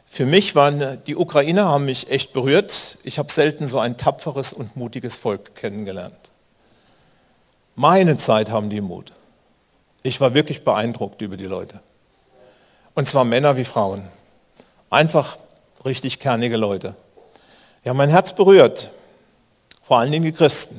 Für 0.06 0.26
mich 0.26 0.54
waren, 0.54 1.02
die 1.08 1.16
Ukrainer 1.16 1.64
haben 1.64 1.86
mich 1.86 2.08
echt 2.08 2.32
berührt. 2.32 2.98
Ich 3.02 3.18
habe 3.18 3.32
selten 3.32 3.66
so 3.66 3.80
ein 3.80 3.96
tapferes 3.96 4.52
und 4.52 4.76
mutiges 4.76 5.16
Volk 5.16 5.56
kennengelernt. 5.56 6.30
Meine 7.74 8.16
Zeit 8.16 8.48
haben 8.48 8.70
die 8.70 8.80
Mut. 8.80 9.13
Ich 10.06 10.20
war 10.20 10.34
wirklich 10.34 10.64
beeindruckt 10.64 11.22
über 11.22 11.38
die 11.38 11.46
Leute. 11.46 11.80
Und 12.94 13.08
zwar 13.08 13.24
Männer 13.24 13.56
wie 13.56 13.64
Frauen. 13.64 14.06
Einfach 14.90 15.38
richtig 15.86 16.20
kernige 16.20 16.58
Leute. 16.58 16.94
Haben 17.86 17.96
mein 17.96 18.10
Herz 18.10 18.34
berührt. 18.34 18.90
Vor 19.82 19.98
allen 19.98 20.12
Dingen 20.12 20.26
die 20.26 20.32
Christen. 20.32 20.78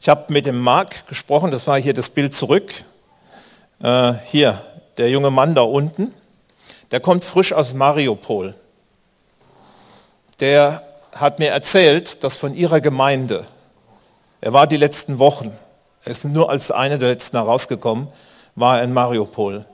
Ich 0.00 0.08
habe 0.08 0.32
mit 0.32 0.46
dem 0.46 0.58
Mark 0.58 1.06
gesprochen, 1.06 1.50
das 1.50 1.66
war 1.66 1.78
hier 1.78 1.92
das 1.92 2.08
Bild 2.08 2.34
zurück. 2.34 2.72
Äh, 3.82 4.14
hier, 4.24 4.64
der 4.96 5.10
junge 5.10 5.30
Mann 5.30 5.54
da 5.54 5.60
unten, 5.60 6.14
der 6.92 7.00
kommt 7.00 7.26
frisch 7.26 7.52
aus 7.52 7.74
Mariupol. 7.74 8.54
Der 10.40 10.82
hat 11.12 11.40
mir 11.40 11.50
erzählt, 11.50 12.24
dass 12.24 12.38
von 12.38 12.54
ihrer 12.54 12.80
Gemeinde, 12.80 13.46
er 14.40 14.54
war 14.54 14.66
die 14.66 14.78
letzten 14.78 15.18
Wochen, 15.18 15.52
er 16.04 16.12
ist 16.12 16.24
nur 16.24 16.48
als 16.48 16.70
einer 16.70 16.96
der 16.96 17.10
letzten 17.10 17.36
herausgekommen, 17.36 18.08
war 18.60 18.78
er 18.78 18.84
in 18.84 18.92
Mariupol 18.92 19.64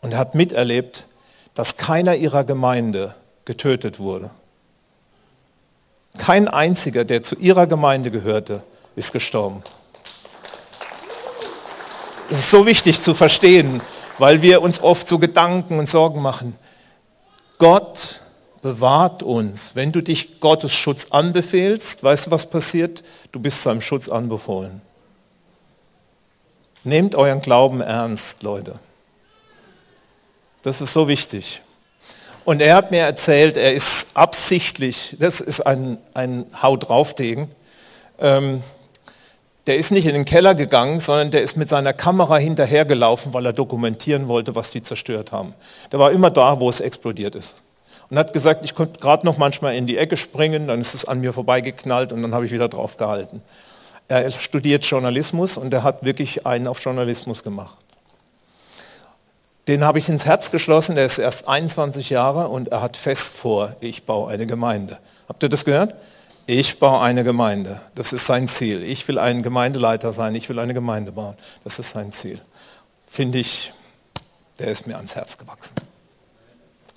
und 0.00 0.16
hat 0.16 0.34
miterlebt, 0.34 1.06
dass 1.54 1.76
keiner 1.76 2.16
ihrer 2.16 2.44
Gemeinde 2.44 3.14
getötet 3.44 3.98
wurde. 3.98 4.30
Kein 6.18 6.48
einziger, 6.48 7.04
der 7.04 7.22
zu 7.22 7.36
ihrer 7.36 7.66
Gemeinde 7.66 8.10
gehörte, 8.10 8.62
ist 8.96 9.12
gestorben. 9.12 9.62
Es 12.30 12.38
ist 12.38 12.50
so 12.50 12.66
wichtig 12.66 13.00
zu 13.02 13.14
verstehen, 13.14 13.80
weil 14.18 14.42
wir 14.42 14.62
uns 14.62 14.82
oft 14.82 15.06
so 15.06 15.18
Gedanken 15.18 15.78
und 15.78 15.88
Sorgen 15.88 16.22
machen. 16.22 16.56
Gott 17.58 18.22
bewahrt 18.62 19.22
uns. 19.22 19.74
Wenn 19.74 19.92
du 19.92 20.02
dich 20.02 20.40
Gottes 20.40 20.72
Schutz 20.72 21.08
anbefehlst, 21.10 22.02
weißt 22.02 22.26
du, 22.26 22.30
was 22.30 22.48
passiert? 22.48 23.02
Du 23.32 23.40
bist 23.40 23.62
seinem 23.62 23.80
Schutz 23.80 24.08
anbefohlen. 24.08 24.80
Nehmt 26.84 27.14
euren 27.14 27.40
Glauben 27.40 27.80
ernst, 27.80 28.42
Leute. 28.42 28.78
Das 30.62 30.80
ist 30.80 30.92
so 30.92 31.08
wichtig. 31.08 31.62
Und 32.44 32.60
er 32.60 32.74
hat 32.74 32.90
mir 32.90 33.02
erzählt, 33.02 33.56
er 33.56 33.72
ist 33.72 34.16
absichtlich, 34.16 35.16
das 35.20 35.40
ist 35.40 35.60
ein, 35.60 35.98
ein 36.14 36.46
Haut 36.60 36.88
draufdegen, 36.88 37.48
ähm, 38.18 38.62
der 39.68 39.76
ist 39.76 39.92
nicht 39.92 40.06
in 40.06 40.14
den 40.14 40.24
Keller 40.24 40.56
gegangen, 40.56 40.98
sondern 40.98 41.30
der 41.30 41.42
ist 41.42 41.56
mit 41.56 41.68
seiner 41.68 41.92
Kamera 41.92 42.36
hinterhergelaufen, 42.36 43.32
weil 43.32 43.46
er 43.46 43.52
dokumentieren 43.52 44.26
wollte, 44.26 44.56
was 44.56 44.72
die 44.72 44.82
zerstört 44.82 45.30
haben. 45.30 45.54
Der 45.92 46.00
war 46.00 46.10
immer 46.10 46.30
da, 46.30 46.58
wo 46.58 46.68
es 46.68 46.80
explodiert 46.80 47.36
ist. 47.36 47.56
Und 48.10 48.18
hat 48.18 48.32
gesagt, 48.32 48.64
ich 48.64 48.74
konnte 48.74 48.98
gerade 48.98 49.24
noch 49.24 49.38
manchmal 49.38 49.76
in 49.76 49.86
die 49.86 49.98
Ecke 49.98 50.16
springen, 50.16 50.66
dann 50.66 50.80
ist 50.80 50.94
es 50.94 51.04
an 51.04 51.20
mir 51.20 51.32
vorbeigeknallt 51.32 52.12
und 52.12 52.22
dann 52.22 52.34
habe 52.34 52.44
ich 52.44 52.50
wieder 52.50 52.68
drauf 52.68 52.96
gehalten. 52.96 53.40
Er 54.08 54.30
studiert 54.30 54.84
Journalismus 54.84 55.56
und 55.56 55.72
er 55.72 55.82
hat 55.82 56.04
wirklich 56.04 56.46
einen 56.46 56.66
auf 56.66 56.82
Journalismus 56.82 57.42
gemacht. 57.42 57.76
Den 59.68 59.84
habe 59.84 59.98
ich 59.98 60.08
ins 60.08 60.26
Herz 60.26 60.50
geschlossen, 60.50 60.96
er 60.96 61.06
ist 61.06 61.18
erst 61.18 61.48
21 61.48 62.10
Jahre 62.10 62.48
und 62.48 62.68
er 62.68 62.82
hat 62.82 62.96
fest 62.96 63.36
vor, 63.36 63.76
ich 63.80 64.04
baue 64.04 64.30
eine 64.30 64.46
Gemeinde. 64.46 64.98
Habt 65.28 65.42
ihr 65.42 65.48
das 65.48 65.64
gehört? 65.64 65.94
Ich 66.46 66.80
baue 66.80 67.00
eine 67.00 67.22
Gemeinde. 67.22 67.80
Das 67.94 68.12
ist 68.12 68.26
sein 68.26 68.48
Ziel. 68.48 68.82
Ich 68.82 69.06
will 69.06 69.18
ein 69.18 69.42
Gemeindeleiter 69.42 70.12
sein, 70.12 70.34
ich 70.34 70.48
will 70.48 70.58
eine 70.58 70.74
Gemeinde 70.74 71.12
bauen. 71.12 71.36
Das 71.62 71.78
ist 71.78 71.90
sein 71.90 72.10
Ziel. 72.10 72.40
Finde 73.06 73.38
ich, 73.38 73.72
der 74.58 74.68
ist 74.68 74.88
mir 74.88 74.96
ans 74.96 75.14
Herz 75.14 75.38
gewachsen. 75.38 75.74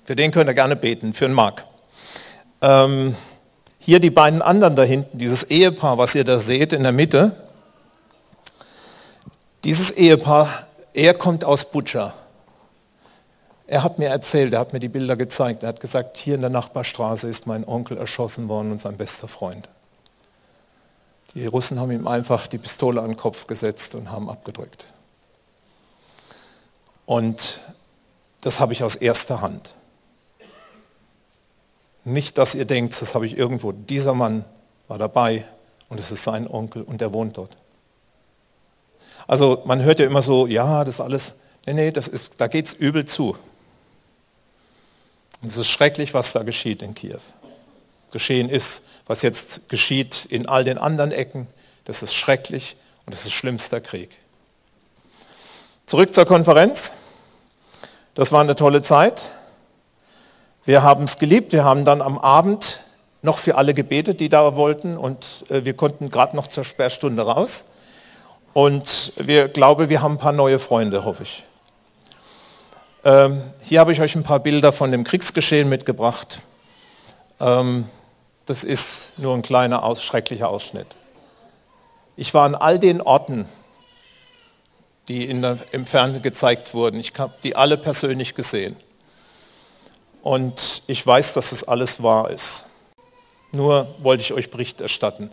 Für 0.04 0.16
den 0.16 0.32
könnt 0.32 0.50
ihr 0.50 0.54
gerne 0.54 0.74
beten, 0.74 1.12
für 1.12 1.26
den 1.26 1.34
Mark. 1.34 1.64
Ähm, 2.62 3.14
hier 3.86 4.00
die 4.00 4.10
beiden 4.10 4.42
anderen 4.42 4.74
da 4.74 4.82
hinten, 4.82 5.16
dieses 5.16 5.44
Ehepaar, 5.44 5.96
was 5.96 6.16
ihr 6.16 6.24
da 6.24 6.40
seht 6.40 6.72
in 6.72 6.82
der 6.82 6.90
Mitte. 6.90 7.36
Dieses 9.62 9.92
Ehepaar, 9.92 10.66
er 10.92 11.14
kommt 11.14 11.44
aus 11.44 11.70
Butscha. 11.70 12.12
Er 13.68 13.84
hat 13.84 14.00
mir 14.00 14.08
erzählt, 14.08 14.52
er 14.52 14.58
hat 14.58 14.72
mir 14.72 14.80
die 14.80 14.88
Bilder 14.88 15.14
gezeigt. 15.14 15.62
Er 15.62 15.68
hat 15.68 15.78
gesagt, 15.78 16.16
hier 16.16 16.34
in 16.34 16.40
der 16.40 16.50
Nachbarstraße 16.50 17.28
ist 17.28 17.46
mein 17.46 17.64
Onkel 17.64 17.96
erschossen 17.96 18.48
worden 18.48 18.72
und 18.72 18.80
sein 18.80 18.96
bester 18.96 19.28
Freund. 19.28 19.68
Die 21.34 21.46
Russen 21.46 21.78
haben 21.78 21.92
ihm 21.92 22.08
einfach 22.08 22.48
die 22.48 22.58
Pistole 22.58 23.00
an 23.00 23.10
den 23.10 23.16
Kopf 23.16 23.46
gesetzt 23.46 23.94
und 23.94 24.10
haben 24.10 24.28
abgedrückt. 24.28 24.88
Und 27.04 27.60
das 28.40 28.58
habe 28.58 28.72
ich 28.72 28.82
aus 28.82 28.96
erster 28.96 29.42
Hand. 29.42 29.75
Nicht, 32.06 32.38
dass 32.38 32.54
ihr 32.54 32.66
denkt, 32.66 33.02
das 33.02 33.16
habe 33.16 33.26
ich 33.26 33.36
irgendwo. 33.36 33.72
Dieser 33.72 34.14
Mann 34.14 34.44
war 34.86 34.96
dabei 34.96 35.44
und 35.88 35.98
es 35.98 36.12
ist 36.12 36.22
sein 36.22 36.46
Onkel 36.46 36.82
und 36.82 37.02
er 37.02 37.12
wohnt 37.12 37.36
dort. 37.36 37.50
Also 39.26 39.62
man 39.64 39.82
hört 39.82 39.98
ja 39.98 40.06
immer 40.06 40.22
so, 40.22 40.46
ja, 40.46 40.84
das 40.84 41.00
alles, 41.00 41.32
nee, 41.66 41.72
nee, 41.72 41.90
das 41.90 42.06
ist, 42.06 42.40
da 42.40 42.46
geht 42.46 42.66
es 42.66 42.74
übel 42.74 43.06
zu. 43.06 43.36
Und 45.42 45.48
es 45.48 45.56
ist 45.56 45.66
schrecklich, 45.66 46.14
was 46.14 46.32
da 46.32 46.44
geschieht 46.44 46.80
in 46.80 46.94
Kiew. 46.94 47.18
Geschehen 48.12 48.50
ist, 48.50 48.82
was 49.08 49.22
jetzt 49.22 49.68
geschieht 49.68 50.26
in 50.26 50.46
all 50.46 50.62
den 50.62 50.78
anderen 50.78 51.10
Ecken, 51.10 51.48
das 51.86 52.04
ist 52.04 52.14
schrecklich 52.14 52.76
Und 53.04 53.14
das 53.14 53.26
ist 53.26 53.32
schlimmster 53.32 53.80
Krieg. 53.80 54.16
Zurück 55.86 56.14
zur 56.14 56.24
Konferenz. 56.24 56.92
Das 58.14 58.30
war 58.30 58.42
eine 58.42 58.54
tolle 58.54 58.80
Zeit. 58.80 59.32
Wir 60.66 60.82
haben 60.82 61.04
es 61.04 61.18
geliebt. 61.18 61.52
Wir 61.52 61.64
haben 61.64 61.84
dann 61.84 62.02
am 62.02 62.18
Abend 62.18 62.80
noch 63.22 63.38
für 63.38 63.54
alle 63.54 63.72
gebetet, 63.72 64.18
die 64.18 64.28
da 64.28 64.56
wollten. 64.56 64.96
Und 64.96 65.44
äh, 65.48 65.64
wir 65.64 65.74
konnten 65.74 66.10
gerade 66.10 66.34
noch 66.34 66.48
zur 66.48 66.64
Sperrstunde 66.64 67.22
raus. 67.22 67.66
Und 68.52 69.12
wir 69.16 69.46
glaube, 69.46 69.90
wir 69.90 70.02
haben 70.02 70.14
ein 70.14 70.18
paar 70.18 70.32
neue 70.32 70.58
Freunde, 70.58 71.04
hoffe 71.04 71.22
ich. 71.22 71.44
Ähm, 73.04 73.42
hier 73.62 73.78
habe 73.78 73.92
ich 73.92 74.00
euch 74.00 74.16
ein 74.16 74.24
paar 74.24 74.40
Bilder 74.40 74.72
von 74.72 74.90
dem 74.90 75.04
Kriegsgeschehen 75.04 75.68
mitgebracht. 75.68 76.40
Ähm, 77.38 77.88
das 78.46 78.64
ist 78.64 79.20
nur 79.20 79.34
ein 79.34 79.42
kleiner, 79.42 79.84
aus, 79.84 80.02
schrecklicher 80.02 80.48
Ausschnitt. 80.48 80.96
Ich 82.16 82.34
war 82.34 82.44
an 82.44 82.56
all 82.56 82.80
den 82.80 83.00
Orten, 83.00 83.46
die 85.06 85.28
der, 85.40 85.58
im 85.70 85.86
Fernsehen 85.86 86.22
gezeigt 86.22 86.74
wurden. 86.74 86.98
Ich 86.98 87.12
habe 87.18 87.34
die 87.44 87.54
alle 87.54 87.76
persönlich 87.76 88.34
gesehen. 88.34 88.74
Und 90.26 90.82
ich 90.88 91.06
weiß, 91.06 91.34
dass 91.34 91.50
das 91.50 91.68
alles 91.68 92.02
wahr 92.02 92.30
ist. 92.30 92.64
Nur 93.52 93.94
wollte 94.00 94.24
ich 94.24 94.32
euch 94.32 94.50
Bericht 94.50 94.80
erstatten. 94.80 95.30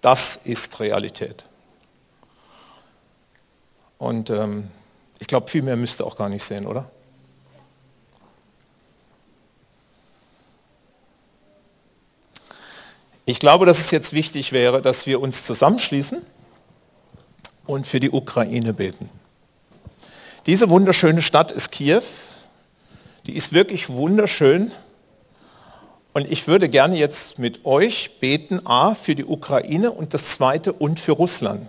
Das 0.00 0.36
ist 0.36 0.78
Realität. 0.78 1.44
Und 3.98 4.30
ähm, 4.30 4.70
ich 5.18 5.26
glaube, 5.26 5.50
viel 5.50 5.62
mehr 5.62 5.74
müsst 5.74 6.00
ihr 6.00 6.06
auch 6.06 6.14
gar 6.14 6.28
nicht 6.28 6.44
sehen, 6.44 6.64
oder? 6.68 6.88
Ich 13.24 13.40
glaube, 13.40 13.66
dass 13.66 13.80
es 13.80 13.90
jetzt 13.90 14.12
wichtig 14.12 14.52
wäre, 14.52 14.80
dass 14.80 15.08
wir 15.08 15.20
uns 15.20 15.42
zusammenschließen 15.42 16.24
und 17.66 17.84
für 17.84 17.98
die 17.98 18.12
Ukraine 18.12 18.72
beten. 18.72 19.10
Diese 20.46 20.70
wunderschöne 20.70 21.20
Stadt 21.20 21.50
ist 21.50 21.72
Kiew. 21.72 22.04
Die 23.26 23.34
ist 23.34 23.52
wirklich 23.52 23.88
wunderschön. 23.88 24.70
Und 26.12 26.30
ich 26.30 26.46
würde 26.46 26.68
gerne 26.68 26.96
jetzt 26.96 27.38
mit 27.38 27.66
euch 27.66 28.20
beten, 28.20 28.64
a, 28.64 28.94
für 28.94 29.14
die 29.14 29.24
Ukraine 29.24 29.90
und 29.90 30.14
das 30.14 30.30
zweite 30.30 30.72
und 30.72 30.98
für 30.98 31.12
Russland. 31.12 31.68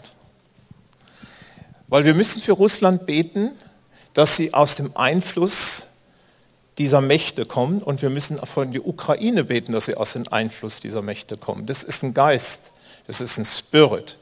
Weil 1.87 2.05
wir 2.05 2.13
müssen 2.13 2.41
für 2.41 2.53
Russland 2.53 3.05
beten, 3.05 3.51
dass 4.13 4.35
sie 4.35 4.53
aus 4.53 4.75
dem 4.75 4.95
Einfluss 4.95 5.87
dieser 6.77 7.01
Mächte 7.01 7.45
kommen 7.45 7.81
und 7.81 8.01
wir 8.01 8.09
müssen 8.09 8.37
von 8.37 8.71
der 8.71 8.85
Ukraine 8.87 9.43
beten, 9.43 9.71
dass 9.71 9.85
sie 9.85 9.95
aus 9.95 10.13
dem 10.13 10.27
Einfluss 10.31 10.79
dieser 10.79 11.01
Mächte 11.01 11.35
kommen. 11.35 11.65
Das 11.65 11.81
ist 11.81 12.03
ein 12.03 12.13
Geist, 12.13 12.71
das 13.07 13.19
ist 13.19 13.37
ein 13.37 13.45
Spirit. 13.45 14.17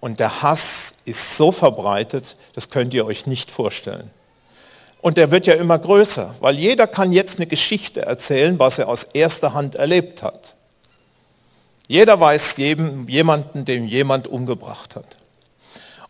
Und 0.00 0.18
der 0.18 0.42
Hass 0.42 0.98
ist 1.04 1.36
so 1.36 1.52
verbreitet, 1.52 2.36
das 2.54 2.70
könnt 2.70 2.94
ihr 2.94 3.06
euch 3.06 3.26
nicht 3.26 3.50
vorstellen. 3.50 4.10
Und 5.02 5.16
der 5.16 5.30
wird 5.30 5.46
ja 5.46 5.54
immer 5.54 5.78
größer, 5.78 6.34
weil 6.40 6.56
jeder 6.56 6.86
kann 6.86 7.12
jetzt 7.12 7.38
eine 7.38 7.46
Geschichte 7.46 8.02
erzählen, 8.02 8.58
was 8.58 8.78
er 8.78 8.88
aus 8.88 9.04
erster 9.04 9.54
Hand 9.54 9.74
erlebt 9.74 10.22
hat. 10.22 10.56
Jeder 11.88 12.20
weiß 12.20 12.56
jedem, 12.58 13.08
jemanden, 13.08 13.64
den 13.64 13.86
jemand 13.86 14.28
umgebracht 14.28 14.96
hat. 14.96 15.16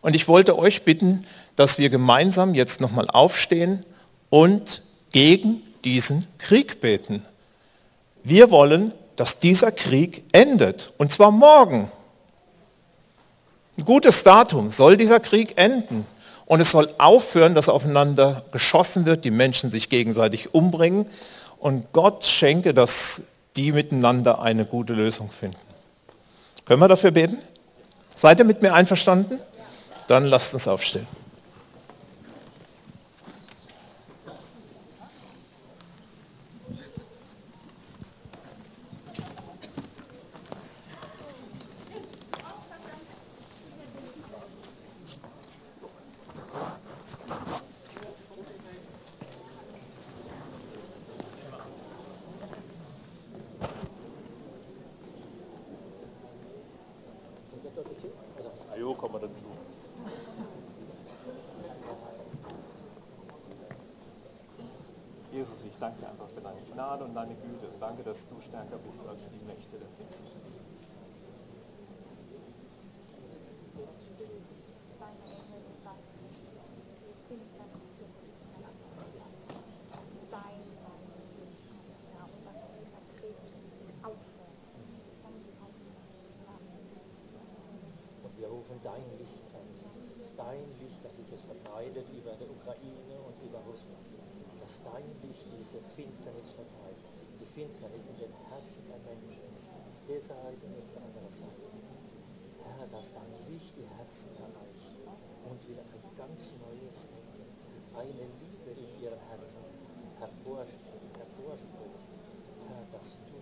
Und 0.01 0.15
ich 0.15 0.27
wollte 0.27 0.57
euch 0.57 0.83
bitten, 0.83 1.25
dass 1.55 1.79
wir 1.79 1.89
gemeinsam 1.89 2.53
jetzt 2.53 2.81
nochmal 2.81 3.07
aufstehen 3.09 3.85
und 4.29 4.83
gegen 5.11 5.61
diesen 5.83 6.27
Krieg 6.37 6.81
beten. 6.81 7.25
Wir 8.23 8.51
wollen, 8.51 8.93
dass 9.15 9.39
dieser 9.39 9.71
Krieg 9.71 10.23
endet. 10.31 10.91
Und 10.97 11.11
zwar 11.11 11.31
morgen. 11.31 11.91
Ein 13.77 13.85
gutes 13.85 14.23
Datum 14.23 14.71
soll 14.71 14.97
dieser 14.97 15.19
Krieg 15.19 15.57
enden. 15.57 16.05
Und 16.51 16.59
es 16.59 16.71
soll 16.71 16.89
aufhören, 16.97 17.55
dass 17.55 17.69
aufeinander 17.69 18.43
geschossen 18.51 19.05
wird, 19.05 19.23
die 19.23 19.31
Menschen 19.31 19.71
sich 19.71 19.87
gegenseitig 19.87 20.53
umbringen. 20.53 21.05
Und 21.59 21.93
Gott 21.93 22.25
schenke, 22.25 22.73
dass 22.73 23.21
die 23.55 23.71
miteinander 23.71 24.41
eine 24.41 24.65
gute 24.65 24.91
Lösung 24.91 25.31
finden. 25.31 25.55
Können 26.65 26.81
wir 26.81 26.89
dafür 26.89 27.11
beten? 27.11 27.37
Seid 28.17 28.39
ihr 28.39 28.43
mit 28.43 28.61
mir 28.61 28.73
einverstanden? 28.73 29.39
Dann 30.07 30.25
lasst 30.25 30.53
uns 30.53 30.67
aufstehen. 30.67 31.07
Jo, 58.81 58.95
kommen 58.95 59.13
wir 59.13 59.19
dazu. 59.19 59.45
Jesus, 65.31 65.63
ich 65.69 65.77
danke 65.79 66.01
dir 66.01 66.09
einfach 66.09 66.27
für 66.33 66.41
deine 66.41 66.61
Gnade 66.73 67.03
und 67.03 67.13
deine 67.13 67.35
Güte 67.35 67.67
und 67.71 67.79
danke, 67.79 68.01
dass 68.01 68.27
du 68.27 68.41
stärker 68.41 68.77
bist 68.83 69.01
als 69.07 69.21
die 69.29 69.45
Mächte 69.45 69.77
der 69.77 69.87
Finsternis. 69.97 70.55
Und 88.23 88.37
wir 88.37 88.50
rufen 88.61 88.79
dein 88.83 89.09
Licht. 89.17 89.41
Es 89.97 90.09
ist 90.21 90.37
dein 90.37 90.61
Licht, 90.77 91.01
das 91.03 91.17
sich 91.17 91.29
jetzt 91.31 91.45
verbreitet 91.45 92.05
über 92.13 92.37
der 92.37 92.45
Ukraine 92.45 93.17
und 93.25 93.33
über 93.41 93.57
Russland. 93.65 94.05
Dass 94.61 94.83
dein 94.85 95.09
Licht 95.25 95.49
diese 95.57 95.81
Finsternis 95.97 96.53
vertreibt. 96.53 97.09
Die 97.41 97.45
Finsternis 97.57 98.05
in 98.05 98.17
den 98.21 98.33
Herzen 98.53 98.85
der 98.85 99.01
Menschen. 99.01 99.49
Auf 99.73 100.05
der 100.05 100.21
Seite 100.21 100.61
und 100.61 100.77
auf 100.77 100.89
der 100.93 101.01
anderen 101.01 101.31
Seite. 101.31 101.73
Herr, 102.61 102.85
dass 102.93 103.13
dein 103.17 103.33
Licht 103.49 103.73
die 103.81 103.89
Herzen 103.97 104.29
erreicht. 104.37 104.93
Und 105.49 105.57
wieder 105.65 105.81
ein 105.81 106.05
ganz 106.13 106.53
neues 106.61 107.09
Denken. 107.09 107.49
Eine 107.97 108.29
Liebe 108.45 108.77
in 108.77 109.01
ihren 109.01 109.19
Herzen 109.33 109.65
hervorspricht. 110.21 111.17
hervorspricht. 111.17 112.37
Herr, 112.69 112.85
dass 112.93 113.17
du, 113.25 113.41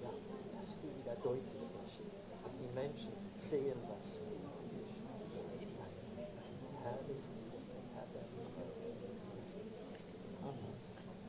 ja, 0.00 0.12
dass 0.56 0.80
du 0.80 0.88
wieder 0.96 1.14
deutlich 1.20 1.68
bist. 1.76 2.27
Menschen 2.78 3.12
sehen, 3.34 3.76
was 3.90 4.20
Liebe. 4.20 4.46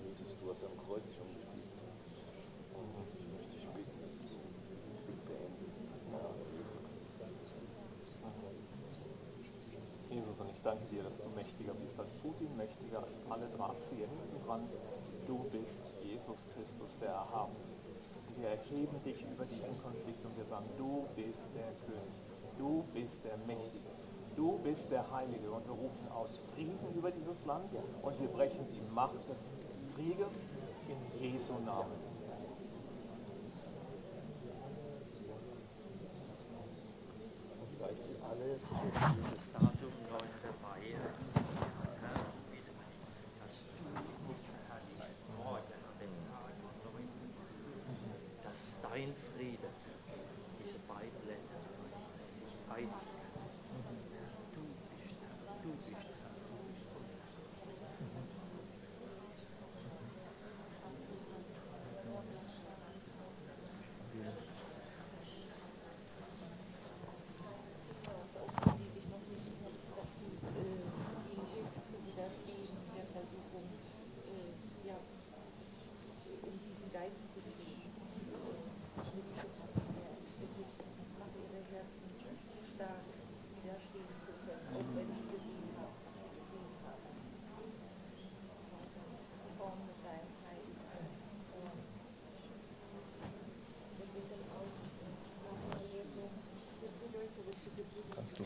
Jesus, 0.05 0.37
du 0.39 0.49
hast 0.51 0.63
am 0.63 0.77
Kreuz 0.77 1.11
schon 1.11 1.33
besiegt. 1.33 1.81
Ich 3.17 3.27
möchte 3.33 3.53
dich 3.55 3.67
bitten, 3.67 3.99
dass 3.99 4.17
du 4.19 4.37
diesen 4.75 4.95
Krieg 5.03 5.25
beendest. 5.25 5.81
Christus. 7.39 7.57
Jesus, 10.09 10.39
und 10.39 10.49
ich 10.49 10.61
danke 10.61 10.85
dir, 10.85 11.03
dass 11.03 11.17
du 11.17 11.29
mächtiger 11.29 11.73
bist 11.73 11.99
als 11.99 12.13
Putin, 12.13 12.55
mächtiger 12.57 12.99
als 12.99 13.21
alle 13.27 13.47
Drahtzieher 13.49 14.07
hinten 14.07 14.45
dran. 14.45 14.69
Du 15.25 15.45
bist 15.49 15.93
Jesus 16.03 16.45
Christus, 16.53 16.97
der 16.99 17.09
Erhabene. 17.09 17.68
Wir 18.39 18.47
erheben 18.47 19.03
dich 19.03 19.21
über 19.29 19.43
diesen 19.45 19.75
Konflikt 19.83 20.23
und 20.23 20.37
wir 20.37 20.45
sagen, 20.45 20.65
du 20.77 21.05
bist 21.13 21.49
der 21.53 21.73
König, 21.85 22.15
du 22.57 22.85
bist 22.93 23.25
der 23.25 23.35
Mächtige, 23.45 23.91
du 24.33 24.57
bist 24.59 24.89
der 24.89 25.11
Heilige 25.11 25.51
und 25.51 25.67
wir 25.67 25.73
rufen 25.73 26.07
aus 26.09 26.39
Frieden 26.53 26.79
über 26.95 27.11
dieses 27.11 27.45
Land 27.45 27.69
und 28.01 28.19
wir 28.21 28.29
brechen 28.29 28.65
die 28.71 28.81
Macht 28.95 29.27
des 29.29 29.53
Krieges 29.93 30.51
in 30.87 30.97
Jesu 31.21 31.53
Namen. 31.65 31.91
Und 37.59 37.67
vielleicht 37.75 38.03
sind 38.03 38.23
alle 38.23 38.57
sich 38.57 38.71
auf 38.71 38.79
dieses 39.19 39.51
Datum 39.51 39.91
9. 40.09 40.19
Mai 40.63 40.95
Herr, 40.95 42.23
bitten, 42.49 42.79
dass 43.43 43.67
du 43.67 43.83
dich 44.31 44.39
verherrlichst 44.47 45.27
morgen 45.37 45.73
an 45.75 45.95
dem 45.99 46.15
Tag 46.31 46.55
von 46.63 46.93
9. 46.95 47.09
dass 48.43 48.77
dein 48.81 49.13
Friede 49.35 49.69
diese 50.63 50.79
beiden 50.89 51.21
Länder 51.27 51.59
erreicht, 51.59 52.09
dass 52.17 52.25
sie 52.33 52.43
sich 52.43 52.55
einigen 52.69 52.89
können. 52.89 53.29
Herr, 54.09 54.33
du 54.51 54.61
bist 54.73 54.89
Herr, 54.89 54.99
du 54.99 54.99
bist 55.05 55.19
Herr, 55.21 55.53
du 55.63 55.69
bist 55.85 55.99
Herr. 56.01 56.29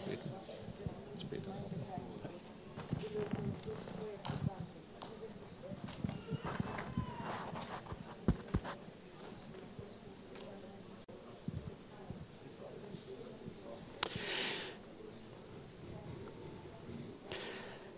beten. 0.06 0.32
Ich 1.18 1.28
bete. 1.28 1.50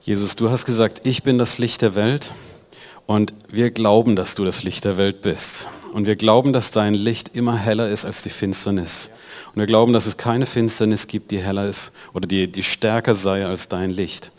Jesus, 0.06 0.36
du 0.36 0.52
hast 0.52 0.66
gesagt, 0.66 1.02
ich 1.04 1.24
bin 1.24 1.40
das 1.40 1.58
Licht 1.58 1.82
der 1.82 1.96
Welt 1.96 2.36
und 3.08 3.34
wir 3.50 3.72
glauben, 3.72 4.16
dass 4.16 4.36
du 4.36 4.46
das 4.46 4.62
Licht 4.62 4.86
der 4.86 4.98
Welt 4.98 5.24
bist. 5.24 5.68
Und 5.94 6.06
wir 6.06 6.16
glauben, 6.16 6.54
dass 6.54 6.70
dein 6.70 6.94
Licht 6.94 7.32
immer 7.34 7.58
heller 7.58 7.90
ist 7.90 8.06
als 8.06 8.22
die 8.22 8.30
Finsternis. 8.30 9.10
Und 9.48 9.62
wir 9.62 9.66
glauben, 9.66 9.94
dass 9.94 10.06
es 10.06 10.16
keine 10.16 10.46
Finsternis 10.46 11.08
gibt, 11.08 11.32
die 11.32 11.40
heller 11.40 11.68
ist 11.68 11.92
oder 12.14 12.28
die, 12.28 12.52
die 12.52 12.62
stärker 12.62 13.16
sei 13.16 13.48
als 13.48 13.68
dein 13.68 13.90
Licht. 13.90 14.32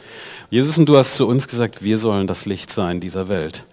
Jesus, 0.51 0.79
und 0.79 0.89
du 0.89 0.97
hast 0.97 1.17
zu 1.17 1.27
uns 1.27 1.49
gesagt, 1.49 1.83
wir 1.83 1.99
sollen 1.99 2.29
das 2.29 2.47
Licht 2.47 2.71
sein 2.71 3.01
dieser 3.01 3.29
Welt. 3.29 3.65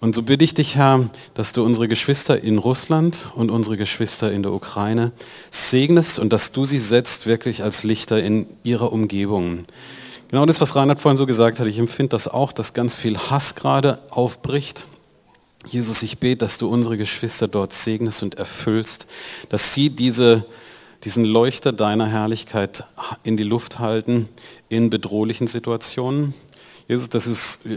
Und 0.00 0.14
so 0.14 0.24
bitte 0.24 0.44
ich 0.44 0.52
dich, 0.52 0.76
Herr, 0.76 1.08
dass 1.32 1.54
du 1.54 1.64
unsere 1.64 1.88
Geschwister 1.88 2.42
in 2.44 2.58
Russland 2.58 3.30
und 3.34 3.50
unsere 3.50 3.78
Geschwister 3.78 4.30
in 4.30 4.42
der 4.42 4.52
Ukraine 4.52 5.12
segnest 5.50 6.18
und 6.18 6.30
dass 6.30 6.52
du 6.52 6.66
sie 6.66 6.76
setzt 6.76 7.26
wirklich 7.26 7.62
als 7.62 7.84
Lichter 7.84 8.22
in 8.22 8.46
ihrer 8.64 8.92
Umgebung. 8.92 9.62
Genau 10.30 10.44
das, 10.44 10.60
was 10.60 10.76
Reinhard 10.76 11.00
vorhin 11.00 11.16
so 11.16 11.24
gesagt 11.24 11.58
hat, 11.58 11.66
ich 11.66 11.78
empfinde 11.78 12.10
das 12.10 12.28
auch, 12.28 12.52
dass 12.52 12.74
ganz 12.74 12.94
viel 12.94 13.16
Hass 13.16 13.54
gerade 13.54 13.98
aufbricht. 14.10 14.86
Jesus, 15.66 16.02
ich 16.02 16.18
bete, 16.18 16.36
dass 16.36 16.58
du 16.58 16.68
unsere 16.68 16.98
Geschwister 16.98 17.48
dort 17.48 17.72
segnest 17.72 18.22
und 18.22 18.34
erfüllst, 18.34 19.06
dass 19.48 19.72
sie 19.72 19.88
diese, 19.88 20.44
diesen 21.04 21.24
Leuchter 21.24 21.72
deiner 21.72 22.06
Herrlichkeit 22.06 22.84
in 23.22 23.38
die 23.38 23.42
Luft 23.42 23.78
halten 23.78 24.28
in 24.68 24.90
bedrohlichen 24.90 25.46
Situationen. 25.46 26.34
Jesus, 26.88 27.10
das 27.10 27.26
ist 27.26 27.68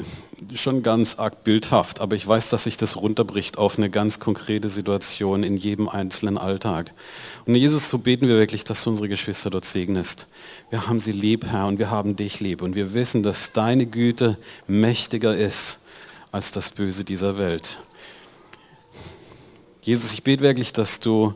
schon 0.56 0.84
ganz 0.84 1.19
arg 1.19 1.43
bildhaft, 1.43 2.00
aber 2.00 2.15
ich 2.15 2.26
weiß, 2.26 2.47
dass 2.47 2.63
sich 2.63 2.78
das 2.78 2.95
runterbricht 2.95 3.58
auf 3.58 3.78
eine 3.78 3.89
ganz 3.89 4.21
konkrete 4.21 4.69
Situation 4.69 5.43
in 5.43 5.58
jedem 5.58 5.89
einzelnen 5.89 6.38
Alltag. 6.38 6.93
Und 7.45 7.56
Jesus, 7.56 7.89
so 7.89 7.97
beten 7.97 8.30
wir 8.30 8.38
wirklich, 8.38 8.63
dass 8.63 8.86
du 8.86 8.89
unsere 8.89 9.10
Geschwister 9.10 9.50
dort 9.50 9.65
segnest. 9.65 10.30
Wir 10.69 10.88
haben 10.88 11.02
sie 11.02 11.12
lieb, 11.12 11.45
Herr, 11.45 11.67
und 11.67 11.78
wir 11.78 11.91
haben 11.91 12.15
dich 12.15 12.39
lieb. 12.39 12.62
Und 12.62 12.74
wir 12.74 12.93
wissen, 12.93 13.21
dass 13.21 13.52
deine 13.52 13.86
Güte 13.86 14.38
mächtiger 14.65 15.36
ist 15.36 15.82
als 16.32 16.52
das 16.52 16.71
Böse 16.71 17.04
dieser 17.04 17.38
Welt. 17.38 17.80
Jesus, 19.82 20.13
ich 20.13 20.24
bete 20.24 20.41
wirklich, 20.41 20.71
dass 20.71 21.02
du 21.02 21.34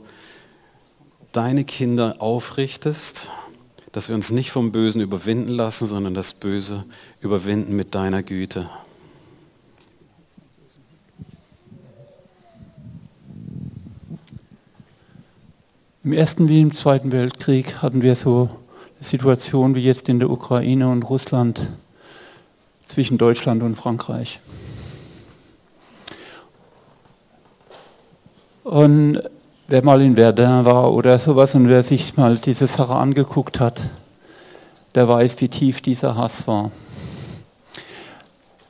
deine 1.33 1.65
Kinder 1.65 2.21
aufrichtest, 2.21 3.31
dass 3.95 4.09
wir 4.09 4.15
uns 4.15 4.29
nicht 4.29 4.51
vom 4.51 4.73
Bösen 4.73 4.99
überwinden 4.99 5.47
lassen, 5.47 5.85
sondern 5.85 6.13
das 6.13 6.33
Böse 6.33 6.83
überwinden 7.21 7.77
mit 7.77 7.95
deiner 7.95 8.23
Güte. 8.23 8.69
Im 16.03 16.11
Ersten 16.11 16.49
wie 16.49 16.59
im 16.59 16.73
Zweiten 16.73 17.13
Weltkrieg 17.13 17.81
hatten 17.81 18.01
wir 18.01 18.15
so 18.15 18.49
eine 18.97 19.07
Situation 19.07 19.75
wie 19.75 19.83
jetzt 19.83 20.09
in 20.09 20.19
der 20.19 20.29
Ukraine 20.29 20.89
und 20.89 21.03
Russland 21.03 21.61
zwischen 22.87 23.17
Deutschland 23.17 23.63
und 23.63 23.75
Frankreich. 23.75 24.41
Und 28.65 29.21
wer 29.67 29.83
mal 29.83 30.01
in 30.01 30.15
Verdun 30.15 30.65
war 30.65 30.91
oder 30.91 31.17
sowas 31.19 31.55
und 31.55 31.69
wer 31.69 31.83
sich 31.83 32.17
mal 32.17 32.37
diese 32.37 32.67
Sache 32.67 32.93
angeguckt 32.93 33.59
hat, 33.59 33.81
der 34.93 35.07
weiß, 35.07 35.41
wie 35.41 35.49
tief 35.49 35.81
dieser 35.81 36.15
Hass 36.15 36.47
war. 36.47 36.71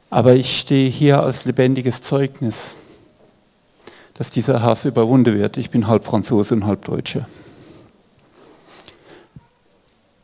Aber 0.10 0.34
ich 0.36 0.60
stehe 0.60 0.90
hier 0.90 1.22
als 1.22 1.46
lebendiges 1.46 2.02
Zeugnis, 2.02 2.76
dass 4.14 4.30
dieser 4.30 4.62
Hass 4.62 4.86
überwunden 4.86 5.38
wird. 5.38 5.58
Ich 5.58 5.70
bin 5.70 5.88
halb 5.88 6.06
Franzose 6.06 6.56
und 6.56 6.66
halb 6.66 6.86
Deutsche. 6.86 7.26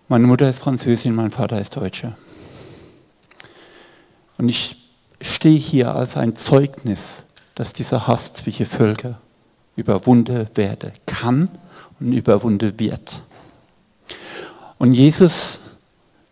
Meine 0.07 0.27
Mutter 0.27 0.49
ist 0.49 0.59
Französin, 0.59 1.13
mein 1.15 1.31
Vater 1.31 1.59
ist 1.59 1.75
Deutscher. 1.75 2.13
Und 4.37 4.49
ich 4.49 4.77
stehe 5.19 5.57
hier 5.59 5.95
als 5.95 6.17
ein 6.17 6.35
Zeugnis, 6.35 7.25
dass 7.55 7.73
dieser 7.73 8.07
Hass 8.07 8.33
zwischen 8.33 8.65
Völkern 8.65 9.17
überwunden 9.75 10.47
werden 10.55 10.91
kann 11.05 11.49
und 11.99 12.13
überwunden 12.13 12.79
wird. 12.79 13.21
Und 14.77 14.93
Jesus, 14.93 15.61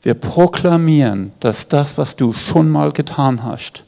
wir 0.02 0.14
proklamieren, 0.14 1.32
dass 1.40 1.68
das, 1.68 1.98
was 1.98 2.16
du 2.16 2.34
schon 2.34 2.70
mal 2.70 2.92
getan 2.92 3.44
hast, 3.44 3.84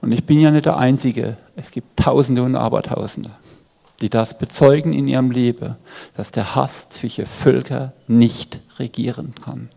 und 0.00 0.12
ich 0.12 0.24
bin 0.24 0.38
ja 0.38 0.50
nicht 0.50 0.66
der 0.66 0.76
Einzige, 0.76 1.36
es 1.56 1.70
gibt 1.70 1.98
Tausende 1.98 2.42
und 2.42 2.54
Abertausende, 2.54 3.30
die 4.00 4.10
das 4.10 4.38
bezeugen 4.38 4.92
in 4.92 5.08
ihrem 5.08 5.30
Leben, 5.30 5.76
dass 6.16 6.30
der 6.30 6.54
Hass 6.54 6.90
zwischen 6.90 7.26
Völkern 7.26 7.92
nicht 8.06 8.60
regieren 8.78 9.34
kann. 9.42 9.70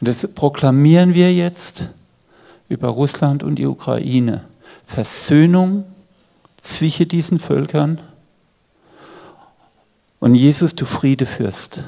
Und 0.00 0.08
das 0.08 0.26
proklamieren 0.32 1.14
wir 1.14 1.34
jetzt 1.34 1.90
über 2.68 2.88
Russland 2.88 3.42
und 3.42 3.56
die 3.56 3.66
Ukraine. 3.66 4.44
Versöhnung 4.86 5.84
zwischen 6.62 7.08
diesen 7.08 7.38
Völkern. 7.38 8.00
Und 10.20 10.36
Jesus, 10.36 10.74
du 10.74 10.86
Friedefürst, 10.86 11.84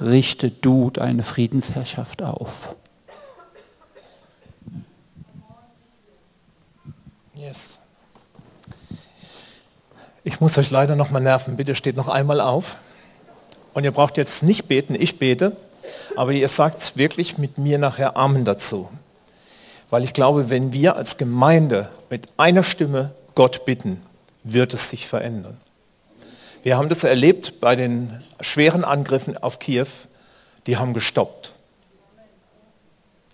richte 0.00 0.50
du 0.50 0.90
deine 0.90 1.22
Friedensherrschaft 1.22 2.20
auf. 2.22 2.74
Yes. 7.36 7.78
Ich 10.24 10.40
muss 10.40 10.58
euch 10.58 10.70
leider 10.70 10.96
noch 10.96 11.10
mal 11.10 11.20
nerven. 11.20 11.56
Bitte 11.56 11.74
steht 11.74 11.96
noch 11.96 12.08
einmal 12.08 12.40
auf. 12.40 12.76
Und 13.72 13.84
ihr 13.84 13.92
braucht 13.92 14.16
jetzt 14.16 14.42
nicht 14.42 14.66
beten, 14.66 14.96
ich 14.98 15.20
bete, 15.20 15.56
aber 16.16 16.32
ihr 16.32 16.48
sagt 16.48 16.96
wirklich 16.96 17.38
mit 17.38 17.56
mir 17.56 17.78
nachher 17.78 18.16
Amen 18.16 18.44
dazu. 18.44 18.90
Weil 19.90 20.02
ich 20.02 20.12
glaube, 20.12 20.50
wenn 20.50 20.72
wir 20.72 20.96
als 20.96 21.16
Gemeinde 21.16 21.88
mit 22.10 22.28
einer 22.36 22.64
Stimme 22.64 23.12
Gott 23.34 23.64
bitten, 23.64 24.02
wird 24.44 24.74
es 24.74 24.90
sich 24.90 25.06
verändern. 25.06 25.60
Wir 26.62 26.76
haben 26.76 26.88
das 26.88 27.04
erlebt 27.04 27.60
bei 27.60 27.76
den 27.76 28.22
schweren 28.40 28.84
Angriffen 28.84 29.36
auf 29.36 29.58
Kiew. 29.58 29.86
Die 30.66 30.76
haben 30.76 30.92
gestoppt. 30.92 31.52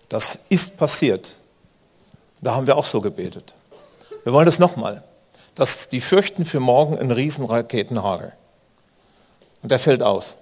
Das 0.09 0.39
ist 0.49 0.77
passiert. 0.77 1.35
Da 2.41 2.55
haben 2.55 2.67
wir 2.67 2.77
auch 2.77 2.85
so 2.85 3.01
gebetet. 3.01 3.53
Wir 4.23 4.31
wollen 4.31 4.45
das 4.45 4.59
nochmal. 4.59 5.03
Dass 5.55 5.89
die 5.89 6.01
fürchten 6.01 6.45
für 6.45 6.59
morgen 6.59 6.97
einen 6.97 7.11
riesen 7.11 7.45
Raketenhagel. 7.45 8.31
Und 9.61 9.71
der 9.71 9.79
fällt 9.79 10.03
aus. 10.03 10.35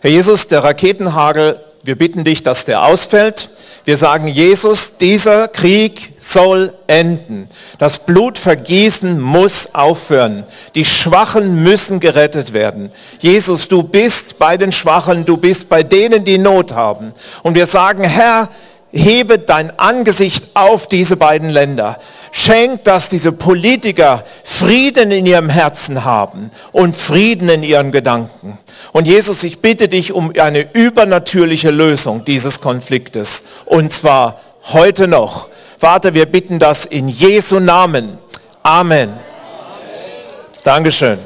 Herr 0.00 0.10
Jesus, 0.10 0.48
der 0.48 0.64
Raketenhagel, 0.64 1.62
wir 1.84 1.96
bitten 1.96 2.24
dich, 2.24 2.42
dass 2.42 2.64
der 2.64 2.84
ausfällt. 2.84 3.48
Wir 3.86 3.98
sagen, 3.98 4.28
Jesus, 4.28 4.96
dieser 4.96 5.46
Krieg 5.48 6.14
soll 6.18 6.72
enden. 6.86 7.48
Das 7.78 8.06
Blutvergießen 8.06 9.20
muss 9.20 9.74
aufhören. 9.74 10.44
Die 10.74 10.86
Schwachen 10.86 11.62
müssen 11.62 12.00
gerettet 12.00 12.54
werden. 12.54 12.90
Jesus, 13.20 13.68
du 13.68 13.82
bist 13.82 14.38
bei 14.38 14.56
den 14.56 14.72
Schwachen, 14.72 15.26
du 15.26 15.36
bist 15.36 15.68
bei 15.68 15.82
denen, 15.82 16.24
die 16.24 16.38
Not 16.38 16.72
haben. 16.72 17.12
Und 17.42 17.56
wir 17.56 17.66
sagen, 17.66 18.04
Herr, 18.04 18.48
hebe 18.90 19.38
dein 19.38 19.78
Angesicht 19.78 20.52
auf 20.54 20.86
diese 20.86 21.16
beiden 21.16 21.50
Länder. 21.50 21.98
Schenk, 22.32 22.84
dass 22.84 23.10
diese 23.10 23.32
Politiker 23.32 24.24
Frieden 24.42 25.10
in 25.10 25.26
ihrem 25.26 25.50
Herzen 25.50 26.04
haben 26.04 26.50
und 26.72 26.96
Frieden 26.96 27.48
in 27.50 27.62
ihren 27.62 27.92
Gedanken. 27.92 28.58
Und 28.94 29.08
Jesus, 29.08 29.42
ich 29.42 29.60
bitte 29.60 29.88
dich 29.88 30.12
um 30.12 30.32
eine 30.38 30.72
übernatürliche 30.72 31.72
Lösung 31.72 32.24
dieses 32.24 32.60
Konfliktes. 32.60 33.42
Und 33.64 33.92
zwar 33.92 34.40
heute 34.72 35.08
noch. 35.08 35.48
Vater, 35.76 36.14
wir 36.14 36.26
bitten 36.26 36.60
das 36.60 36.86
in 36.86 37.08
Jesu 37.08 37.58
Namen. 37.58 38.18
Amen. 38.62 39.08
Amen. 39.08 39.18
Dankeschön. 40.62 41.18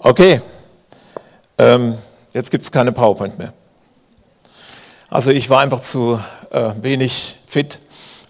Okay, 0.00 0.42
ähm, 1.56 1.96
jetzt 2.34 2.50
gibt 2.50 2.62
es 2.62 2.70
keine 2.70 2.92
PowerPoint 2.92 3.38
mehr. 3.38 3.54
Also 5.08 5.30
ich 5.30 5.48
war 5.48 5.60
einfach 5.60 5.80
zu 5.80 6.20
äh, 6.50 6.72
wenig 6.82 7.38
fit, 7.46 7.78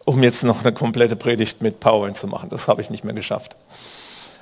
um 0.04 0.22
jetzt 0.22 0.44
noch 0.44 0.60
eine 0.60 0.72
komplette 0.72 1.16
Predigt 1.16 1.62
mit 1.62 1.80
PowerPoint 1.80 2.16
zu 2.16 2.26
machen. 2.26 2.48
Das 2.50 2.68
habe 2.68 2.82
ich 2.82 2.90
nicht 2.90 3.04
mehr 3.04 3.14
geschafft. 3.14 3.56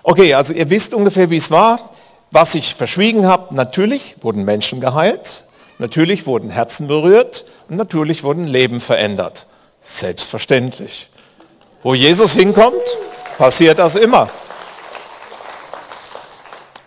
Okay, 0.03 0.35
also 0.35 0.53
ihr 0.53 0.69
wisst 0.71 0.95
ungefähr, 0.95 1.31
wie 1.31 1.37
es 1.37 1.51
war. 1.51 1.91
Was 2.31 2.55
ich 2.55 2.75
verschwiegen 2.75 3.27
habe, 3.27 3.55
natürlich 3.55 4.17
wurden 4.23 4.45
Menschen 4.45 4.81
geheilt, 4.81 5.45
natürlich 5.79 6.27
wurden 6.27 6.51
Herzen 6.51 6.89
berührt 6.89 7.45
und 7.69 7.77
natürlich 7.77 8.25
wurden 8.25 8.47
Leben 8.47 8.81
verändert. 8.81 9.47
Selbstverständlich. 9.81 11.11
Wo 11.83 11.95
Jesus 11.95 12.33
hinkommt, 12.33 12.83
passiert 13.37 13.79
das 13.79 13.97
immer. 13.97 14.31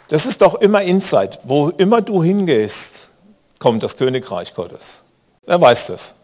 Das 0.10 0.26
ist 0.26 0.42
doch 0.42 0.56
immer 0.56 0.82
Insight. 0.82 1.40
Wo 1.44 1.70
immer 1.70 2.02
du 2.02 2.24
hingehst, 2.24 3.10
kommt 3.60 3.84
das 3.84 3.98
Königreich 3.98 4.54
Gottes. 4.54 5.02
Wer 5.46 5.60
weiß 5.60 5.88
das? 5.88 6.16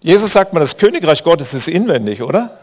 Jesus 0.00 0.32
sagt 0.32 0.52
mal, 0.52 0.60
das 0.60 0.76
Königreich 0.76 1.24
Gottes 1.24 1.54
ist 1.54 1.68
inwendig, 1.68 2.22
oder? 2.22 2.56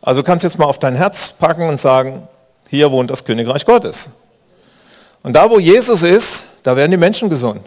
Also 0.00 0.20
du 0.20 0.26
kannst 0.26 0.44
jetzt 0.44 0.58
mal 0.58 0.66
auf 0.66 0.78
dein 0.78 0.94
Herz 0.94 1.32
packen 1.32 1.68
und 1.68 1.80
sagen, 1.80 2.28
hier 2.68 2.92
wohnt 2.92 3.10
das 3.10 3.24
Königreich 3.24 3.64
Gottes. 3.64 4.10
Und 5.22 5.32
da, 5.32 5.48
wo 5.48 5.58
Jesus 5.58 6.02
ist, 6.02 6.46
da 6.62 6.76
werden 6.76 6.90
die 6.90 6.96
Menschen 6.96 7.30
gesund. 7.30 7.62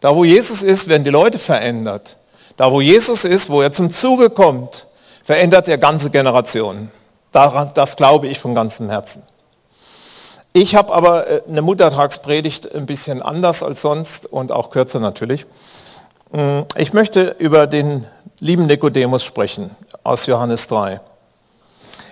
Da, 0.00 0.14
wo 0.14 0.24
Jesus 0.24 0.62
ist, 0.62 0.88
werden 0.88 1.04
die 1.04 1.10
Leute 1.10 1.38
verändert. 1.38 2.18
Da, 2.56 2.70
wo 2.70 2.80
Jesus 2.80 3.24
ist, 3.24 3.50
wo 3.50 3.62
er 3.62 3.72
zum 3.72 3.90
Zuge 3.90 4.30
kommt, 4.30 4.86
verändert 5.24 5.68
er 5.68 5.78
ganze 5.78 6.10
Generationen. 6.10 6.90
Daran, 7.32 7.70
das 7.74 7.96
glaube 7.96 8.28
ich 8.28 8.38
von 8.38 8.54
ganzem 8.54 8.90
Herzen. 8.90 9.22
Ich 10.52 10.74
habe 10.74 10.92
aber 10.92 11.26
äh, 11.26 11.42
eine 11.48 11.62
Muttertagspredigt 11.62 12.74
ein 12.74 12.86
bisschen 12.86 13.22
anders 13.22 13.62
als 13.62 13.82
sonst 13.82 14.26
und 14.26 14.50
auch 14.50 14.70
kürzer 14.70 15.00
natürlich. 15.00 15.46
Mm, 16.32 16.60
Ich 16.76 16.92
möchte 16.92 17.36
über 17.38 17.66
den 17.66 18.04
lieben 18.40 18.66
Nikodemus 18.66 19.24
sprechen 19.24 19.70
aus 20.04 20.26
Johannes 20.26 20.66
3. 20.66 21.00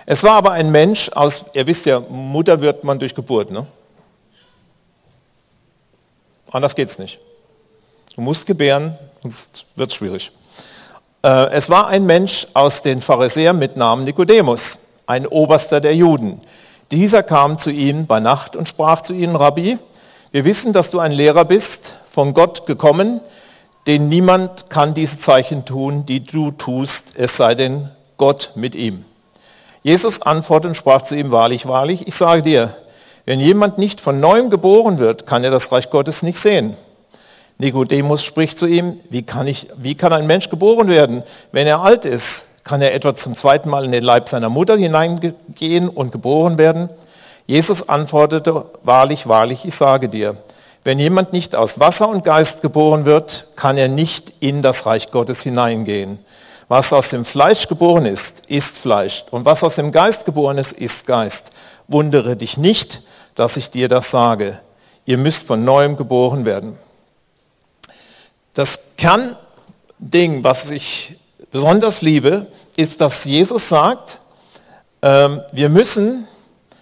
Es 0.05 0.23
war 0.23 0.33
aber 0.33 0.51
ein 0.51 0.71
Mensch 0.71 1.09
aus, 1.13 1.45
ihr 1.53 1.67
wisst 1.67 1.85
ja, 1.85 1.99
Mutter 1.99 2.61
wird 2.61 2.83
man 2.83 2.97
durch 2.99 3.13
Geburt, 3.13 3.51
ne? 3.51 3.65
Anders 6.51 6.75
geht's 6.75 6.97
nicht. 6.97 7.19
Du 8.15 8.21
musst 8.21 8.47
gebären, 8.47 8.97
sonst 9.21 9.65
wird 9.75 9.89
es 9.91 9.95
schwierig. 9.95 10.31
Äh, 11.23 11.49
Es 11.51 11.69
war 11.69 11.87
ein 11.87 12.05
Mensch 12.05 12.47
aus 12.53 12.81
den 12.81 13.01
Pharisäern 13.01 13.59
mit 13.59 13.75
Namen 13.75 14.05
Nikodemus, 14.05 14.79
ein 15.07 15.27
Oberster 15.27 15.81
der 15.81 15.93
Juden. 15.95 16.39
Dieser 16.89 17.21
kam 17.21 17.59
zu 17.59 17.69
ihm 17.69 18.07
bei 18.07 18.21
Nacht 18.21 18.55
und 18.55 18.69
sprach 18.69 19.01
zu 19.01 19.13
ihnen, 19.13 19.35
Rabbi, 19.35 19.77
wir 20.31 20.45
wissen, 20.45 20.71
dass 20.71 20.89
du 20.89 20.99
ein 20.99 21.11
Lehrer 21.11 21.43
bist, 21.43 21.93
von 22.09 22.33
Gott 22.33 22.65
gekommen, 22.65 23.19
denn 23.87 24.09
niemand 24.09 24.69
kann 24.69 24.93
diese 24.93 25.17
Zeichen 25.17 25.65
tun, 25.65 26.05
die 26.05 26.23
du 26.23 26.51
tust, 26.51 27.13
es 27.17 27.37
sei 27.37 27.55
denn 27.55 27.89
Gott 28.17 28.51
mit 28.55 28.75
ihm. 28.75 29.05
Jesus 29.81 30.21
antwortete 30.21 30.69
und 30.69 30.75
sprach 30.75 31.01
zu 31.03 31.15
ihm, 31.15 31.31
wahrlich, 31.31 31.65
wahrlich, 31.65 32.07
ich 32.07 32.15
sage 32.15 32.43
dir, 32.43 32.75
wenn 33.25 33.39
jemand 33.39 33.77
nicht 33.77 34.01
von 34.01 34.19
neuem 34.19 34.49
geboren 34.49 34.99
wird, 34.99 35.25
kann 35.25 35.43
er 35.43 35.51
das 35.51 35.71
Reich 35.71 35.89
Gottes 35.89 36.23
nicht 36.23 36.39
sehen. 36.39 36.75
Nikodemus 37.57 38.23
spricht 38.23 38.59
zu 38.59 38.67
ihm, 38.67 38.99
wie 39.09 39.23
kann, 39.23 39.47
ich, 39.47 39.67
wie 39.77 39.95
kann 39.95 40.13
ein 40.13 40.27
Mensch 40.27 40.49
geboren 40.49 40.89
werden, 40.89 41.23
wenn 41.51 41.67
er 41.67 41.81
alt 41.81 42.05
ist? 42.05 42.63
Kann 42.65 42.81
er 42.81 42.93
etwa 42.93 43.15
zum 43.15 43.35
zweiten 43.35 43.69
Mal 43.69 43.85
in 43.85 43.91
den 43.93 44.03
Leib 44.03 44.27
seiner 44.27 44.49
Mutter 44.49 44.75
hineingehen 44.75 45.89
und 45.89 46.11
geboren 46.11 46.57
werden? 46.57 46.89
Jesus 47.45 47.87
antwortete, 47.87 48.65
wahrlich, 48.83 49.27
wahrlich, 49.27 49.65
ich 49.65 49.73
sage 49.73 50.09
dir, 50.09 50.35
wenn 50.87 50.99
jemand 50.99 51.33
nicht 51.33 51.53
aus 51.53 51.81
Wasser 51.81 52.07
und 52.07 52.23
Geist 52.23 52.61
geboren 52.61 53.03
wird, 53.03 53.47
kann 53.57 53.77
er 53.77 53.89
nicht 53.89 54.31
in 54.39 54.61
das 54.61 54.85
Reich 54.85 55.11
Gottes 55.11 55.41
hineingehen. 55.41 56.17
Was 56.69 56.93
aus 56.93 57.09
dem 57.09 57.25
Fleisch 57.25 57.67
geboren 57.67 58.05
ist, 58.05 58.45
ist 58.49 58.77
Fleisch. 58.77 59.25
Und 59.31 59.43
was 59.43 59.65
aus 59.65 59.75
dem 59.75 59.91
Geist 59.91 60.23
geboren 60.23 60.57
ist, 60.57 60.71
ist 60.71 61.05
Geist. 61.05 61.51
Wundere 61.89 62.37
dich 62.37 62.55
nicht, 62.55 63.01
dass 63.35 63.57
ich 63.57 63.69
dir 63.69 63.89
das 63.89 64.11
sage. 64.11 64.61
Ihr 65.05 65.17
müsst 65.17 65.45
von 65.45 65.65
neuem 65.65 65.97
geboren 65.97 66.45
werden. 66.45 66.77
Das 68.53 68.95
Kernding, 68.95 70.45
was 70.45 70.71
ich 70.71 71.19
besonders 71.51 72.01
liebe, 72.01 72.47
ist, 72.77 73.01
dass 73.01 73.25
Jesus 73.25 73.67
sagt, 73.67 74.19
ähm, 75.01 75.41
wir 75.51 75.67
müssen, 75.67 76.29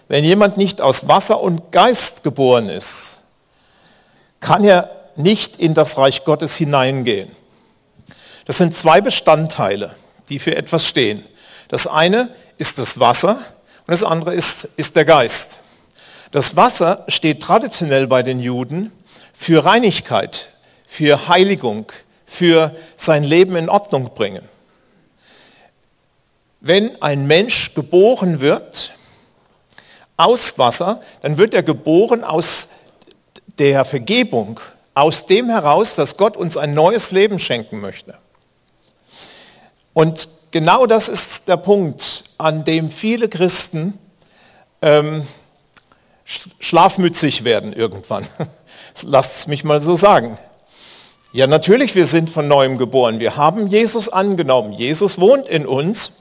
wenn 0.06 0.22
jemand 0.22 0.58
nicht 0.58 0.80
aus 0.80 1.08
Wasser 1.08 1.40
und 1.40 1.72
Geist 1.72 2.22
geboren 2.22 2.68
ist, 2.68 3.16
kann 4.40 4.64
er 4.64 4.90
nicht 5.16 5.56
in 5.56 5.74
das 5.74 5.98
Reich 5.98 6.24
Gottes 6.24 6.56
hineingehen. 6.56 7.30
Das 8.44 8.58
sind 8.58 8.76
zwei 8.76 9.00
Bestandteile, 9.00 9.94
die 10.28 10.38
für 10.38 10.56
etwas 10.56 10.86
stehen. 10.86 11.24
Das 11.68 11.86
eine 11.86 12.28
ist 12.58 12.78
das 12.78 13.00
Wasser 13.00 13.36
und 13.86 13.88
das 13.88 14.04
andere 14.04 14.34
ist, 14.34 14.64
ist 14.76 14.96
der 14.96 15.04
Geist. 15.04 15.60
Das 16.30 16.56
Wasser 16.56 17.04
steht 17.08 17.42
traditionell 17.42 18.06
bei 18.06 18.22
den 18.22 18.38
Juden 18.38 18.92
für 19.32 19.64
Reinigkeit, 19.64 20.48
für 20.86 21.28
Heiligung, 21.28 21.90
für 22.24 22.74
sein 22.94 23.24
Leben 23.24 23.56
in 23.56 23.68
Ordnung 23.68 24.12
bringen. 24.14 24.42
Wenn 26.60 27.00
ein 27.02 27.26
Mensch 27.26 27.74
geboren 27.74 28.40
wird 28.40 28.92
aus 30.16 30.58
Wasser, 30.58 31.00
dann 31.22 31.38
wird 31.38 31.54
er 31.54 31.62
geboren 31.62 32.24
aus 32.24 32.68
der 33.58 33.84
Vergebung, 33.84 34.60
aus 34.94 35.26
dem 35.26 35.50
heraus, 35.50 35.94
dass 35.94 36.16
Gott 36.16 36.36
uns 36.36 36.56
ein 36.56 36.74
neues 36.74 37.10
Leben 37.10 37.38
schenken 37.38 37.80
möchte. 37.80 38.14
Und 39.92 40.28
genau 40.50 40.86
das 40.86 41.08
ist 41.08 41.48
der 41.48 41.56
Punkt, 41.56 42.24
an 42.38 42.64
dem 42.64 42.88
viele 42.90 43.28
Christen 43.28 43.98
ähm, 44.82 45.26
schlafmützig 46.24 47.44
werden 47.44 47.72
irgendwann. 47.72 48.26
Lasst 49.02 49.36
es 49.36 49.46
mich 49.46 49.64
mal 49.64 49.82
so 49.82 49.96
sagen. 49.96 50.38
Ja, 51.32 51.46
natürlich, 51.46 51.94
wir 51.94 52.06
sind 52.06 52.30
von 52.30 52.48
neuem 52.48 52.78
geboren. 52.78 53.20
Wir 53.20 53.36
haben 53.36 53.66
Jesus 53.66 54.08
angenommen. 54.08 54.72
Jesus 54.72 55.18
wohnt 55.20 55.48
in 55.48 55.66
uns. 55.66 56.12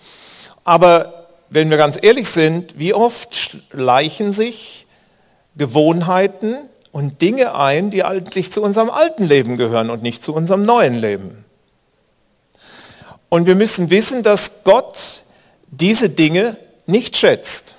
Aber 0.65 1.28
wenn 1.50 1.69
wir 1.69 1.78
ganz 1.78 1.98
ehrlich 2.02 2.30
sind, 2.30 2.78
wie 2.78 2.93
oft 2.93 3.34
schleichen 3.69 4.34
sich 4.34 4.86
Gewohnheiten 5.56 6.58
und 6.95 7.21
Dinge 7.21 7.55
ein, 7.55 7.89
die 7.89 8.05
eigentlich 8.05 8.53
zu 8.53 8.62
unserem 8.62 8.89
alten 8.89 9.25
Leben 9.25 9.58
gehören 9.58 9.89
und 9.89 10.01
nicht 10.01 10.23
zu 10.23 10.34
unserem 10.34 10.62
neuen 10.62 10.93
Leben. 10.93 11.43
Und 13.27 13.47
wir 13.47 13.55
müssen 13.55 13.89
wissen, 13.89 14.23
dass 14.23 14.63
Gott 14.63 15.23
diese 15.67 16.10
Dinge 16.10 16.55
nicht 16.86 17.17
schätzt. 17.17 17.75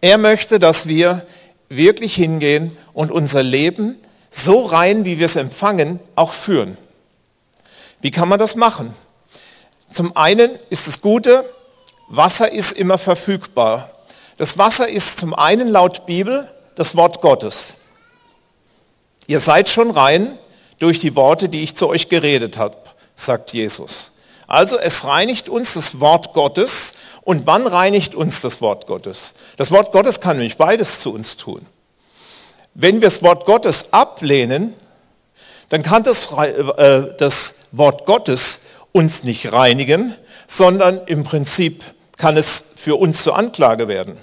Er 0.00 0.18
möchte, 0.18 0.58
dass 0.58 0.88
wir 0.88 1.24
wirklich 1.68 2.16
hingehen 2.16 2.76
und 2.94 3.12
unser 3.12 3.44
Leben 3.44 3.96
so 4.28 4.64
rein, 4.64 5.04
wie 5.04 5.20
wir 5.20 5.26
es 5.26 5.36
empfangen, 5.36 6.00
auch 6.16 6.32
führen. 6.32 6.76
Wie 8.00 8.10
kann 8.10 8.28
man 8.28 8.40
das 8.40 8.56
machen? 8.56 8.92
Zum 9.88 10.16
einen 10.16 10.50
ist 10.68 10.88
das 10.88 11.00
Gute, 11.00 11.44
Wasser 12.08 12.50
ist 12.50 12.72
immer 12.72 12.98
verfügbar. 12.98 13.88
Das 14.36 14.58
Wasser 14.58 14.88
ist 14.88 15.20
zum 15.20 15.32
einen 15.32 15.68
laut 15.68 16.06
Bibel 16.06 16.51
das 16.74 16.96
Wort 16.96 17.20
Gottes. 17.20 17.72
Ihr 19.26 19.40
seid 19.40 19.68
schon 19.68 19.90
rein 19.90 20.38
durch 20.78 20.98
die 20.98 21.14
Worte, 21.16 21.48
die 21.48 21.62
ich 21.62 21.76
zu 21.76 21.88
euch 21.88 22.08
geredet 22.08 22.56
habe, 22.56 22.76
sagt 23.14 23.52
Jesus. 23.52 24.12
Also 24.46 24.78
es 24.78 25.04
reinigt 25.04 25.48
uns 25.48 25.74
das 25.74 26.00
Wort 26.00 26.34
Gottes. 26.34 26.94
Und 27.22 27.46
wann 27.46 27.66
reinigt 27.66 28.14
uns 28.14 28.40
das 28.40 28.60
Wort 28.60 28.86
Gottes? 28.86 29.34
Das 29.56 29.70
Wort 29.70 29.92
Gottes 29.92 30.20
kann 30.20 30.36
nämlich 30.36 30.56
beides 30.56 31.00
zu 31.00 31.14
uns 31.14 31.36
tun. 31.36 31.64
Wenn 32.74 32.96
wir 32.96 33.08
das 33.08 33.22
Wort 33.22 33.46
Gottes 33.46 33.92
ablehnen, 33.92 34.74
dann 35.68 35.82
kann 35.82 36.02
das, 36.02 36.32
äh, 36.32 37.14
das 37.16 37.68
Wort 37.72 38.04
Gottes 38.06 38.62
uns 38.92 39.22
nicht 39.22 39.52
reinigen, 39.52 40.14
sondern 40.46 41.00
im 41.06 41.24
Prinzip 41.24 41.82
kann 42.18 42.36
es 42.36 42.74
für 42.76 42.96
uns 42.96 43.22
zur 43.22 43.38
Anklage 43.38 43.88
werden. 43.88 44.18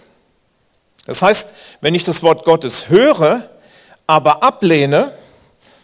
Das 1.09 1.23
heißt, 1.23 1.55
wenn 1.81 1.95
ich 1.95 2.03
das 2.03 2.21
Wort 2.21 2.45
Gottes 2.45 2.89
höre, 2.89 3.49
aber 4.05 4.43
ablehne, 4.43 5.17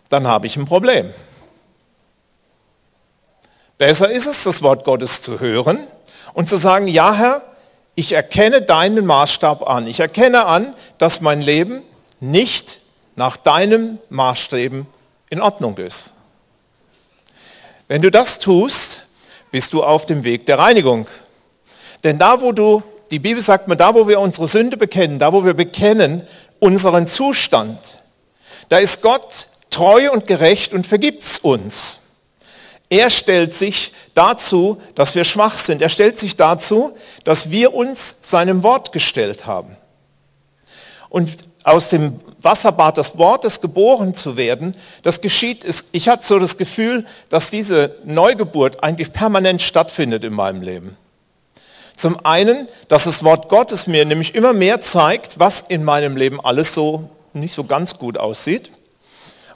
dann 0.10 0.28
habe 0.28 0.46
ich 0.46 0.56
ein 0.56 0.68
Problem. 0.68 1.12
Besser 3.80 4.12
ist 4.12 4.28
es, 4.28 4.44
das 4.44 4.62
Wort 4.62 4.86
Gottes 4.86 5.24
zu 5.24 5.40
hören 5.40 5.80
und 6.36 6.48
zu 6.48 6.58
sagen, 6.58 6.88
ja 6.88 7.16
Herr, 7.16 7.42
ich 7.96 8.12
erkenne 8.12 8.62
deinen 8.62 9.04
Maßstab 9.08 9.68
an. 9.68 9.88
Ich 9.88 10.00
erkenne 10.00 10.46
an, 10.46 10.76
dass 11.00 11.22
mein 11.22 11.42
Leben 11.42 11.82
nicht 12.20 12.82
nach 13.16 13.36
deinem 13.36 13.98
Maßstäben 14.10 14.86
in 15.32 15.42
Ordnung 15.42 15.76
ist. 15.80 16.14
Wenn 17.88 18.04
du 18.04 18.12
das 18.12 18.38
tust, 18.38 19.08
bist 19.50 19.74
du 19.74 19.84
auf 19.84 20.06
dem 20.06 20.24
Weg 20.24 20.46
der 20.46 20.60
Reinigung. 20.60 21.08
Denn 22.04 22.20
da, 22.20 22.42
wo 22.42 22.52
du, 22.52 22.84
die 23.12 23.20
Bibel 23.20 23.42
sagt 23.42 23.68
mir, 23.68 23.76
da, 23.76 23.94
wo 23.94 24.08
wir 24.08 24.20
unsere 24.20 24.48
Sünde 24.48 24.78
bekennen, 24.78 25.20
da, 25.20 25.32
wo 25.34 25.46
wir 25.46 25.54
bekennen 25.54 26.24
unseren 26.60 27.08
Zustand, 27.08 28.00
da 28.70 28.78
ist 28.78 29.02
Gott 29.02 29.48
treu 29.70 30.12
und 30.12 30.26
gerecht 30.28 30.74
und 30.74 30.88
vergibt's 30.88 31.38
uns. 31.40 32.00
Er 32.90 33.10
stellt 33.10 33.54
sich 33.54 33.92
dazu, 34.14 34.82
dass 34.94 35.16
wir 35.16 35.24
schwach 35.24 35.58
sind. 35.58 35.82
Er 35.82 35.90
stellt 35.90 36.20
sich 36.20 36.36
dazu, 36.36 36.96
dass 37.24 37.52
wir 37.52 37.74
uns 37.74 38.18
seinem 38.22 38.64
Wort 38.64 38.92
gestellt 38.92 39.48
haben. 39.48 39.76
Und 41.10 41.30
aus 41.64 41.90
dem 41.90 42.20
Wasserbad 42.40 42.98
des 42.98 43.18
Wortes 43.18 43.60
geboren 43.60 44.14
zu 44.14 44.38
werden, 44.38 44.76
das 45.02 45.20
geschieht, 45.20 45.66
ich 45.92 46.08
hatte 46.08 46.26
so 46.26 46.38
das 46.38 46.58
Gefühl, 46.58 47.06
dass 47.30 47.50
diese 47.50 47.96
Neugeburt 48.04 48.84
eigentlich 48.84 49.12
permanent 49.12 49.62
stattfindet 49.62 50.24
in 50.24 50.34
meinem 50.34 50.62
Leben. 50.62 50.96
Zum 51.96 52.26
einen, 52.26 52.68
dass 52.88 53.06
das 53.06 53.24
Wort 53.24 53.50
Gottes 53.50 53.88
mir 53.88 54.06
nämlich 54.06 54.36
immer 54.36 54.54
mehr 54.54 54.82
zeigt, 54.82 55.40
was 55.40 55.62
in 55.62 55.84
meinem 55.84 56.18
Leben 56.18 56.44
alles 56.44 56.74
so 56.74 57.10
nicht 57.34 57.56
so 57.56 57.64
ganz 57.64 57.98
gut 57.98 58.18
aussieht. 58.18 58.72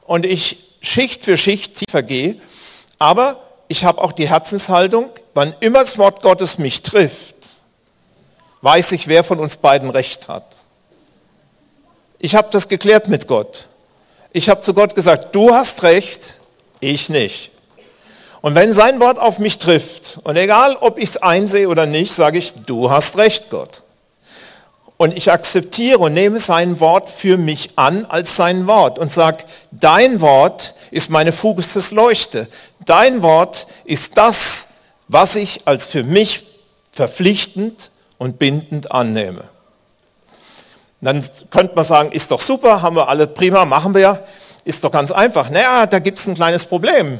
Und 0.05 0.25
ich 0.25 0.77
Schicht 0.81 1.25
für 1.25 1.37
Schicht 1.37 1.75
tiefer 1.75 2.03
gehe, 2.03 2.35
aber 2.97 3.37
ich 3.67 3.83
habe 3.83 4.01
auch 4.01 4.11
die 4.11 4.29
Herzenshaltung, 4.29 5.09
wann 5.33 5.53
immer 5.59 5.79
das 5.79 5.97
Wort 5.97 6.21
Gottes 6.21 6.57
mich 6.57 6.81
trifft, 6.81 7.35
weiß 8.61 8.93
ich, 8.93 9.07
wer 9.07 9.23
von 9.23 9.39
uns 9.39 9.57
beiden 9.57 9.89
recht 9.89 10.27
hat. 10.27 10.55
Ich 12.17 12.35
habe 12.35 12.49
das 12.51 12.67
geklärt 12.67 13.07
mit 13.07 13.27
Gott. 13.27 13.67
Ich 14.31 14.49
habe 14.49 14.61
zu 14.61 14.73
Gott 14.73 14.95
gesagt, 14.95 15.33
du 15.35 15.53
hast 15.53 15.83
recht, 15.83 16.35
ich 16.79 17.09
nicht. 17.09 17.51
Und 18.41 18.55
wenn 18.55 18.71
sein 18.71 18.99
Wort 18.99 19.19
auf 19.19 19.39
mich 19.39 19.57
trifft, 19.57 20.19
und 20.23 20.37
egal 20.37 20.75
ob 20.79 20.97
ich 20.97 21.09
es 21.09 21.17
einsehe 21.17 21.67
oder 21.67 21.85
nicht, 21.85 22.13
sage 22.13 22.37
ich, 22.37 22.53
du 22.53 22.89
hast 22.89 23.17
recht, 23.17 23.49
Gott. 23.49 23.83
Und 24.97 25.15
ich 25.15 25.31
akzeptiere 25.31 25.99
und 25.99 26.13
nehme 26.13 26.39
sein 26.39 26.79
Wort 26.79 27.09
für 27.09 27.37
mich 27.37 27.71
an 27.77 28.05
als 28.05 28.35
sein 28.35 28.67
Wort 28.67 28.99
und 28.99 29.11
sage, 29.11 29.43
dein 29.71 30.19
Wort 30.19 30.75
ist 30.91 31.09
meine 31.09 31.31
Fuges 31.31 31.73
des 31.73 31.91
Leuchte. 31.91 32.47
Dein 32.85 33.21
Wort 33.21 33.67
ist 33.85 34.17
das, 34.17 34.67
was 35.07 35.35
ich 35.35 35.67
als 35.67 35.85
für 35.85 36.03
mich 36.03 36.45
verpflichtend 36.91 37.91
und 38.17 38.39
bindend 38.39 38.91
annehme. 38.91 39.45
Dann 41.01 41.25
könnte 41.49 41.75
man 41.75 41.85
sagen, 41.85 42.11
ist 42.11 42.31
doch 42.31 42.41
super, 42.41 42.81
haben 42.81 42.97
wir 42.97 43.07
alle 43.07 43.27
prima, 43.27 43.63
machen 43.63 43.93
wir. 43.95 44.25
Ist 44.65 44.83
doch 44.83 44.91
ganz 44.91 45.11
einfach. 45.11 45.49
Naja, 45.49 45.85
da 45.85 45.99
gibt 45.99 46.19
es 46.19 46.27
ein 46.27 46.35
kleines 46.35 46.65
Problem. 46.65 47.19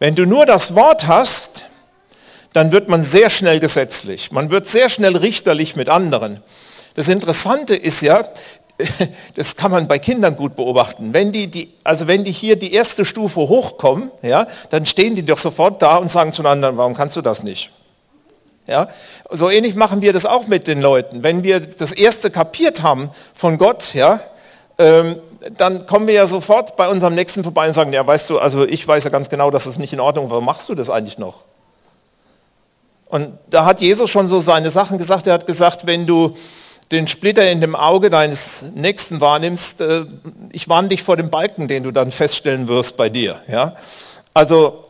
Wenn 0.00 0.14
du 0.14 0.24
nur 0.24 0.46
das 0.46 0.74
Wort 0.74 1.06
hast, 1.06 1.66
dann 2.54 2.72
wird 2.72 2.88
man 2.88 3.02
sehr 3.02 3.28
schnell 3.28 3.60
gesetzlich. 3.60 4.32
Man 4.32 4.50
wird 4.50 4.66
sehr 4.66 4.88
schnell 4.88 5.14
richterlich 5.14 5.76
mit 5.76 5.90
anderen. 5.90 6.42
Das 6.94 7.10
Interessante 7.10 7.76
ist 7.76 8.00
ja, 8.00 8.24
das 9.34 9.56
kann 9.56 9.70
man 9.70 9.88
bei 9.88 9.98
Kindern 9.98 10.36
gut 10.36 10.56
beobachten. 10.56 11.12
Wenn 11.12 11.32
die, 11.32 11.48
die, 11.48 11.70
also 11.84 12.08
wenn 12.08 12.24
die 12.24 12.32
hier 12.32 12.56
die 12.56 12.72
erste 12.72 13.04
Stufe 13.04 13.40
hochkommen, 13.40 14.10
ja, 14.22 14.46
dann 14.70 14.86
stehen 14.86 15.16
die 15.16 15.22
doch 15.22 15.36
sofort 15.36 15.82
da 15.82 15.96
und 15.96 16.10
sagen 16.10 16.32
zueinander, 16.32 16.78
warum 16.78 16.94
kannst 16.94 17.16
du 17.16 17.20
das 17.20 17.42
nicht? 17.42 17.70
Ja, 18.66 18.88
so 19.30 19.50
ähnlich 19.50 19.74
machen 19.74 20.00
wir 20.00 20.14
das 20.14 20.24
auch 20.24 20.46
mit 20.46 20.66
den 20.66 20.80
Leuten. 20.80 21.22
Wenn 21.22 21.44
wir 21.44 21.60
das 21.60 21.92
erste 21.92 22.30
kapiert 22.30 22.82
haben 22.82 23.10
von 23.34 23.58
Gott, 23.58 23.92
ja, 23.92 24.20
ähm, 24.80 25.16
dann 25.56 25.86
kommen 25.86 26.06
wir 26.06 26.14
ja 26.14 26.26
sofort 26.26 26.76
bei 26.76 26.88
unserem 26.88 27.14
Nächsten 27.14 27.44
vorbei 27.44 27.68
und 27.68 27.74
sagen, 27.74 27.92
ja, 27.92 28.06
weißt 28.06 28.30
du, 28.30 28.38
also 28.38 28.66
ich 28.66 28.86
weiß 28.86 29.04
ja 29.04 29.10
ganz 29.10 29.28
genau, 29.28 29.50
dass 29.50 29.66
es 29.66 29.74
das 29.74 29.78
nicht 29.78 29.92
in 29.92 30.00
Ordnung 30.00 30.24
ist, 30.24 30.30
warum 30.30 30.46
machst 30.46 30.68
du 30.70 30.74
das 30.74 30.88
eigentlich 30.88 31.18
noch? 31.18 31.44
Und 33.06 33.38
da 33.50 33.66
hat 33.66 33.80
Jesus 33.80 34.08
schon 34.10 34.26
so 34.26 34.40
seine 34.40 34.70
Sachen 34.70 34.96
gesagt. 34.96 35.26
Er 35.26 35.34
hat 35.34 35.46
gesagt, 35.46 35.86
wenn 35.86 36.06
du 36.06 36.34
den 36.92 37.08
Splitter 37.08 37.50
in 37.50 37.60
dem 37.60 37.76
Auge 37.76 38.08
deines 38.08 38.62
Nächsten 38.74 39.20
wahrnimmst, 39.20 39.80
äh, 39.80 40.06
ich 40.52 40.68
warne 40.68 40.88
dich 40.88 41.02
vor 41.02 41.16
dem 41.16 41.28
Balken, 41.28 41.68
den 41.68 41.82
du 41.82 41.90
dann 41.90 42.10
feststellen 42.10 42.66
wirst 42.66 42.96
bei 42.96 43.08
dir. 43.08 43.40
Ja? 43.48 43.76
Also 44.32 44.84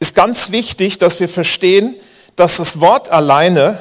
ist 0.00 0.14
ganz 0.14 0.50
wichtig, 0.50 0.98
dass 0.98 1.20
wir 1.20 1.28
verstehen, 1.28 1.94
dass 2.34 2.56
das 2.56 2.80
Wort 2.80 3.10
alleine 3.10 3.78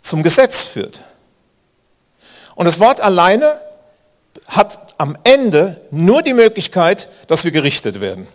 zum 0.00 0.22
Gesetz 0.22 0.62
führt. 0.62 1.00
Und 2.56 2.64
das 2.64 2.80
Wort 2.80 3.00
alleine 3.00 3.60
hat 4.48 4.78
am 4.98 5.16
Ende 5.22 5.80
nur 5.92 6.22
die 6.22 6.34
Möglichkeit, 6.34 7.08
dass 7.28 7.44
wir 7.44 7.52
gerichtet 7.52 8.00
werden. 8.00 8.26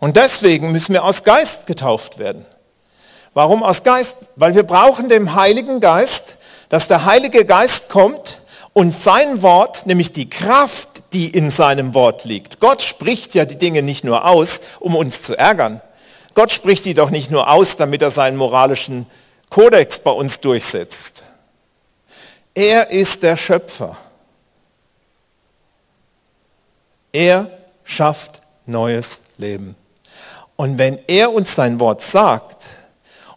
Und 0.00 0.16
deswegen 0.16 0.72
müssen 0.72 0.92
wir 0.92 1.04
aus 1.04 1.24
Geist 1.24 1.66
getauft 1.66 2.18
werden. 2.18 2.46
Warum 3.34 3.62
aus 3.62 3.82
Geist? 3.82 4.18
Weil 4.36 4.54
wir 4.54 4.62
brauchen 4.62 5.08
den 5.08 5.34
Heiligen 5.34 5.80
Geist, 5.80 6.38
dass 6.68 6.88
der 6.88 7.04
Heilige 7.04 7.44
Geist 7.44 7.90
kommt 7.90 8.38
und 8.72 8.92
sein 8.92 9.42
Wort, 9.42 9.86
nämlich 9.86 10.12
die 10.12 10.30
Kraft, 10.30 10.88
die 11.12 11.28
in 11.28 11.50
seinem 11.50 11.94
Wort 11.94 12.24
liegt. 12.24 12.60
Gott 12.60 12.82
spricht 12.82 13.34
ja 13.34 13.44
die 13.44 13.58
Dinge 13.58 13.82
nicht 13.82 14.04
nur 14.04 14.24
aus, 14.24 14.60
um 14.80 14.94
uns 14.94 15.22
zu 15.22 15.36
ärgern. 15.36 15.80
Gott 16.34 16.52
spricht 16.52 16.84
die 16.84 16.94
doch 16.94 17.10
nicht 17.10 17.30
nur 17.30 17.50
aus, 17.50 17.76
damit 17.76 18.02
er 18.02 18.10
seinen 18.10 18.36
moralischen 18.36 19.06
Kodex 19.50 19.98
bei 19.98 20.10
uns 20.10 20.40
durchsetzt. 20.40 21.24
Er 22.54 22.90
ist 22.90 23.22
der 23.24 23.36
Schöpfer. 23.36 23.96
Er 27.12 27.50
schafft 27.82 28.42
neues 28.66 29.22
Leben. 29.38 29.74
Und 30.56 30.78
wenn 30.78 30.98
er 31.08 31.32
uns 31.32 31.54
sein 31.54 31.80
Wort 31.80 32.00
sagt 32.00 32.64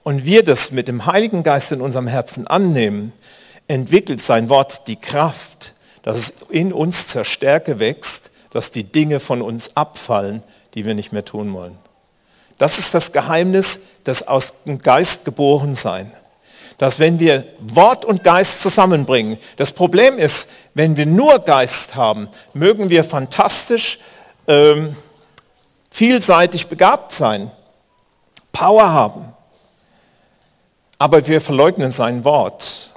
und 0.03 0.23
wir 0.23 0.43
das 0.43 0.71
mit 0.71 0.87
dem 0.87 1.07
Heiligen 1.07 1.41
Geist 1.41 1.71
in 1.71 1.81
unserem 1.81 2.07
Herzen 2.07 2.45
annehmen, 2.45 3.11
entwickelt 3.67 4.21
sein 4.21 4.49
Wort 4.49 4.87
die 4.87 4.95
Kraft, 4.95 5.73
dass 6.03 6.19
es 6.19 6.33
in 6.49 6.71
uns 6.71 7.07
zur 7.07 7.25
Stärke 7.25 7.79
wächst, 7.79 8.31
dass 8.51 8.71
die 8.71 8.83
Dinge 8.83 9.19
von 9.19 9.41
uns 9.41 9.75
abfallen, 9.75 10.43
die 10.75 10.85
wir 10.85 10.93
nicht 10.93 11.11
mehr 11.11 11.25
tun 11.25 11.51
wollen. 11.53 11.77
Das 12.59 12.79
ist 12.79 12.93
das 12.93 13.11
Geheimnis 13.11 14.03
des 14.03 14.27
aus 14.27 14.63
dem 14.63 14.79
Geist 14.79 15.25
geboren 15.25 15.75
sein 15.75 16.11
dass 16.77 16.99
wenn 16.99 17.19
wir 17.19 17.45
Wort 17.59 18.05
und 18.05 18.23
Geist 18.23 18.61
zusammenbringen, 18.61 19.37
das 19.55 19.71
Problem 19.71 20.19
ist, 20.19 20.49
wenn 20.73 20.95
wir 20.95 21.05
nur 21.05 21.39
Geist 21.39 21.95
haben, 21.95 22.29
mögen 22.53 22.89
wir 22.89 23.03
fantastisch 23.03 23.99
ähm, 24.47 24.95
vielseitig 25.89 26.67
begabt 26.67 27.11
sein, 27.11 27.51
Power 28.51 28.89
haben, 28.91 29.33
aber 30.99 31.25
wir 31.27 31.41
verleugnen 31.41 31.91
sein 31.91 32.23
Wort. 32.23 32.91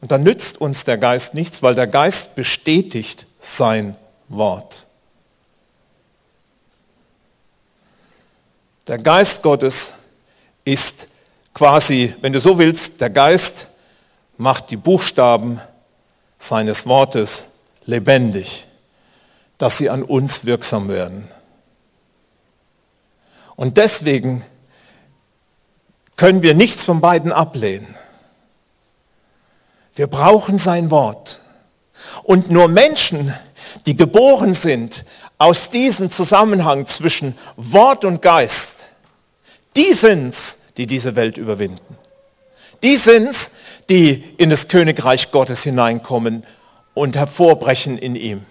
Und 0.00 0.12
dann 0.12 0.22
nützt 0.22 0.60
uns 0.60 0.84
der 0.84 0.98
Geist 0.98 1.34
nichts, 1.34 1.62
weil 1.62 1.74
der 1.74 1.86
Geist 1.86 2.36
bestätigt 2.36 3.26
sein 3.40 3.96
Wort. 4.28 4.86
Der 8.86 8.98
Geist 8.98 9.42
Gottes 9.42 9.94
ist 10.64 11.08
quasi, 11.56 12.14
wenn 12.20 12.34
du 12.34 12.38
so 12.38 12.58
willst, 12.58 13.00
der 13.00 13.08
Geist 13.08 13.68
macht 14.36 14.70
die 14.70 14.76
Buchstaben 14.76 15.58
seines 16.38 16.86
Wortes 16.86 17.60
lebendig, 17.86 18.66
dass 19.56 19.78
sie 19.78 19.88
an 19.88 20.02
uns 20.02 20.44
wirksam 20.44 20.88
werden. 20.88 21.26
Und 23.54 23.78
deswegen 23.78 24.44
können 26.16 26.42
wir 26.42 26.54
nichts 26.54 26.84
von 26.84 27.00
beiden 27.00 27.32
ablehnen. 27.32 27.94
Wir 29.94 30.08
brauchen 30.08 30.58
sein 30.58 30.90
Wort. 30.90 31.40
Und 32.22 32.50
nur 32.50 32.68
Menschen, 32.68 33.32
die 33.86 33.96
geboren 33.96 34.52
sind 34.52 35.06
aus 35.38 35.70
diesem 35.70 36.10
Zusammenhang 36.10 36.84
zwischen 36.84 37.38
Wort 37.56 38.04
und 38.04 38.20
Geist, 38.20 38.88
die 39.74 39.94
sind's, 39.94 40.65
die 40.76 40.86
diese 40.86 41.16
Welt 41.16 41.38
überwinden. 41.38 41.96
Die 42.82 42.96
sind's, 42.96 43.52
die 43.88 44.22
in 44.36 44.50
das 44.50 44.68
Königreich 44.68 45.30
Gottes 45.30 45.62
hineinkommen 45.62 46.44
und 46.94 47.16
hervorbrechen 47.16 47.98
in 47.98 48.16
ihm. 48.16 48.44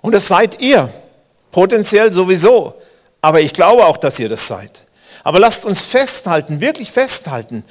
Und 0.00 0.12
das 0.12 0.28
seid 0.28 0.60
ihr, 0.60 0.88
potenziell 1.50 2.12
sowieso. 2.12 2.74
Aber 3.20 3.40
ich 3.40 3.54
glaube 3.54 3.86
auch, 3.86 3.96
dass 3.96 4.18
ihr 4.18 4.28
das 4.28 4.46
seid. 4.46 4.82
Aber 5.24 5.40
lasst 5.40 5.64
uns 5.64 5.82
festhalten, 5.82 6.60
wirklich 6.60 6.92
festhalten 6.92 7.64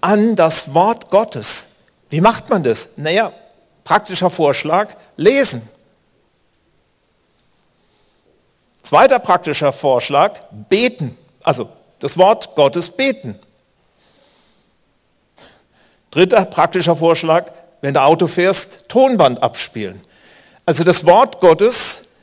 an 0.00 0.36
das 0.36 0.74
Wort 0.74 1.10
Gottes. 1.10 1.66
Wie 2.08 2.20
macht 2.20 2.50
man 2.50 2.62
das? 2.62 2.90
Naja, 2.96 3.32
praktischer 3.84 4.30
Vorschlag, 4.30 4.94
lesen. 5.16 5.62
Zweiter 8.82 9.18
praktischer 9.18 9.72
Vorschlag, 9.72 10.40
beten. 10.68 11.16
Also 11.42 11.70
das 12.00 12.18
Wort 12.18 12.54
Gottes 12.56 12.90
beten. 12.90 13.38
Dritter 16.10 16.44
praktischer 16.44 16.96
Vorschlag, 16.96 17.52
wenn 17.80 17.94
du 17.94 18.02
Auto 18.02 18.26
fährst, 18.26 18.88
Tonband 18.88 19.42
abspielen. 19.42 20.00
Also 20.66 20.82
das 20.82 21.06
Wort 21.06 21.40
Gottes 21.40 22.16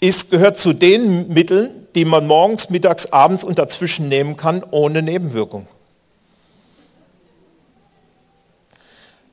ist, 0.00 0.30
gehört 0.30 0.58
zu 0.58 0.72
den 0.72 1.28
Mitteln, 1.32 1.86
die 1.94 2.04
man 2.04 2.26
morgens, 2.26 2.70
mittags, 2.70 3.06
abends 3.12 3.44
und 3.44 3.58
dazwischen 3.58 4.08
nehmen 4.08 4.36
kann, 4.36 4.62
ohne 4.70 5.00
Nebenwirkung. 5.00 5.66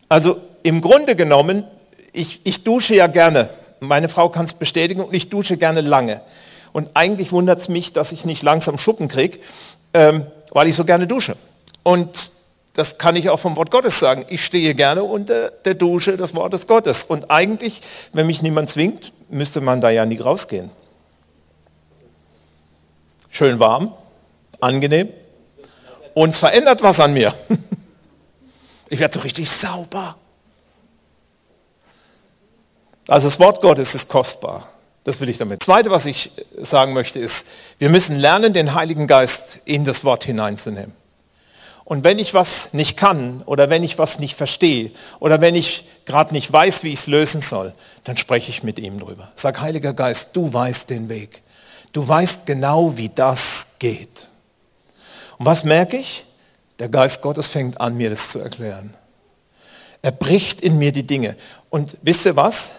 Also 0.07 0.37
im 0.63 0.81
Grunde 0.81 1.15
genommen, 1.15 1.63
ich, 2.13 2.41
ich 2.43 2.63
dusche 2.63 2.95
ja 2.95 3.07
gerne. 3.07 3.49
Meine 3.79 4.09
Frau 4.09 4.29
kann 4.29 4.45
es 4.45 4.53
bestätigen 4.53 5.01
und 5.01 5.13
ich 5.13 5.29
dusche 5.29 5.57
gerne 5.57 5.81
lange. 5.81 6.21
Und 6.73 6.89
eigentlich 6.93 7.31
wundert 7.31 7.59
es 7.59 7.69
mich, 7.69 7.93
dass 7.93 8.11
ich 8.11 8.25
nicht 8.25 8.43
langsam 8.43 8.77
Schuppen 8.77 9.07
kriege, 9.07 9.39
ähm, 9.93 10.25
weil 10.51 10.67
ich 10.67 10.75
so 10.75 10.85
gerne 10.85 11.07
dusche. 11.07 11.35
Und 11.83 12.31
das 12.73 12.97
kann 12.97 13.15
ich 13.15 13.29
auch 13.29 13.39
vom 13.39 13.55
Wort 13.57 13.71
Gottes 13.71 13.99
sagen. 13.99 14.25
Ich 14.29 14.45
stehe 14.45 14.73
gerne 14.75 15.03
unter 15.03 15.51
der 15.51 15.73
Dusche 15.73 16.15
des 16.15 16.33
Wortes 16.35 16.67
Gottes. 16.67 17.03
Und 17.03 17.29
eigentlich, 17.29 17.81
wenn 18.13 18.27
mich 18.27 18.41
niemand 18.41 18.69
zwingt, 18.69 19.11
müsste 19.29 19.59
man 19.59 19.81
da 19.81 19.89
ja 19.89 20.05
nie 20.05 20.19
rausgehen. 20.19 20.69
Schön 23.29 23.59
warm, 23.59 23.93
angenehm. 24.59 25.09
Und 26.13 26.29
es 26.29 26.39
verändert 26.39 26.81
was 26.83 26.99
an 26.99 27.13
mir. 27.13 27.33
Ich 28.93 28.99
werde 28.99 29.13
so 29.13 29.21
richtig 29.21 29.49
sauber. 29.49 30.17
Also 33.07 33.27
das 33.27 33.39
Wort 33.39 33.61
Gottes 33.61 33.95
ist 33.95 34.09
kostbar. 34.09 34.67
Das 35.03 35.19
will 35.19 35.29
ich 35.29 35.37
damit. 35.37 35.63
Zweite, 35.63 35.89
was 35.89 36.05
ich 36.05 36.31
sagen 36.59 36.93
möchte, 36.93 37.19
ist, 37.19 37.47
wir 37.79 37.89
müssen 37.89 38.17
lernen, 38.17 38.53
den 38.53 38.75
Heiligen 38.75 39.07
Geist 39.07 39.61
in 39.65 39.83
das 39.83 40.03
Wort 40.03 40.23
hineinzunehmen. 40.23 40.93
Und 41.83 42.03
wenn 42.03 42.19
ich 42.19 42.33
was 42.33 42.73
nicht 42.73 42.95
kann 42.95 43.41
oder 43.45 43.69
wenn 43.69 43.83
ich 43.83 43.97
was 43.97 44.19
nicht 44.19 44.35
verstehe 44.35 44.91
oder 45.19 45.41
wenn 45.41 45.55
ich 45.55 45.85
gerade 46.05 46.33
nicht 46.33 46.51
weiß, 46.51 46.83
wie 46.83 46.89
ich 46.89 46.99
es 46.99 47.07
lösen 47.07 47.41
soll, 47.41 47.73
dann 48.03 48.15
spreche 48.15 48.49
ich 48.49 48.63
mit 48.63 48.79
ihm 48.79 48.99
drüber. 48.99 49.31
Sag, 49.35 49.59
Heiliger 49.59 49.93
Geist, 49.93 50.35
du 50.35 50.53
weißt 50.53 50.89
den 50.89 51.09
Weg. 51.09 51.41
Du 51.91 52.07
weißt 52.07 52.45
genau, 52.45 52.95
wie 52.97 53.09
das 53.09 53.75
geht. 53.79 54.29
Und 55.37 55.45
was 55.45 55.63
merke 55.63 55.97
ich? 55.97 56.25
Der 56.79 56.89
Geist 56.89 57.21
Gottes 57.21 57.47
fängt 57.47 57.81
an, 57.81 57.97
mir 57.97 58.09
das 58.09 58.29
zu 58.29 58.39
erklären. 58.39 58.93
Er 60.01 60.11
bricht 60.11 60.61
in 60.61 60.77
mir 60.77 60.91
die 60.91 61.05
Dinge. 61.05 61.35
Und 61.69 61.97
wisst 62.01 62.25
ihr 62.25 62.35
was? 62.35 62.71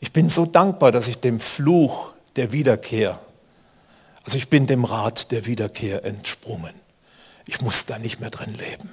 Ich 0.00 0.12
bin 0.12 0.28
so 0.28 0.46
dankbar, 0.46 0.92
dass 0.92 1.08
ich 1.08 1.18
dem 1.20 1.40
Fluch 1.40 2.12
der 2.36 2.52
Wiederkehr, 2.52 3.18
also 4.24 4.38
ich 4.38 4.48
bin 4.48 4.66
dem 4.66 4.84
Rat 4.84 5.32
der 5.32 5.46
Wiederkehr 5.46 6.04
entsprungen. 6.04 6.74
Ich 7.46 7.60
muss 7.60 7.86
da 7.86 7.98
nicht 7.98 8.20
mehr 8.20 8.30
drin 8.30 8.54
leben. 8.54 8.92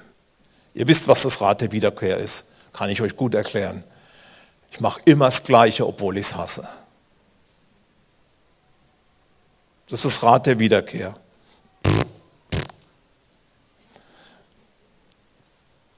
Ihr 0.74 0.88
wisst, 0.88 1.08
was 1.08 1.22
das 1.22 1.40
Rat 1.40 1.60
der 1.60 1.72
Wiederkehr 1.72 2.18
ist. 2.18 2.46
Kann 2.72 2.90
ich 2.90 3.00
euch 3.02 3.16
gut 3.16 3.34
erklären. 3.34 3.84
Ich 4.70 4.80
mache 4.80 5.00
immer 5.04 5.26
das 5.26 5.42
Gleiche, 5.44 5.86
obwohl 5.86 6.18
ich 6.18 6.26
es 6.26 6.36
hasse. 6.36 6.68
Das 9.88 10.04
ist 10.04 10.16
das 10.16 10.22
Rat 10.22 10.46
der 10.46 10.58
Wiederkehr. 10.58 11.16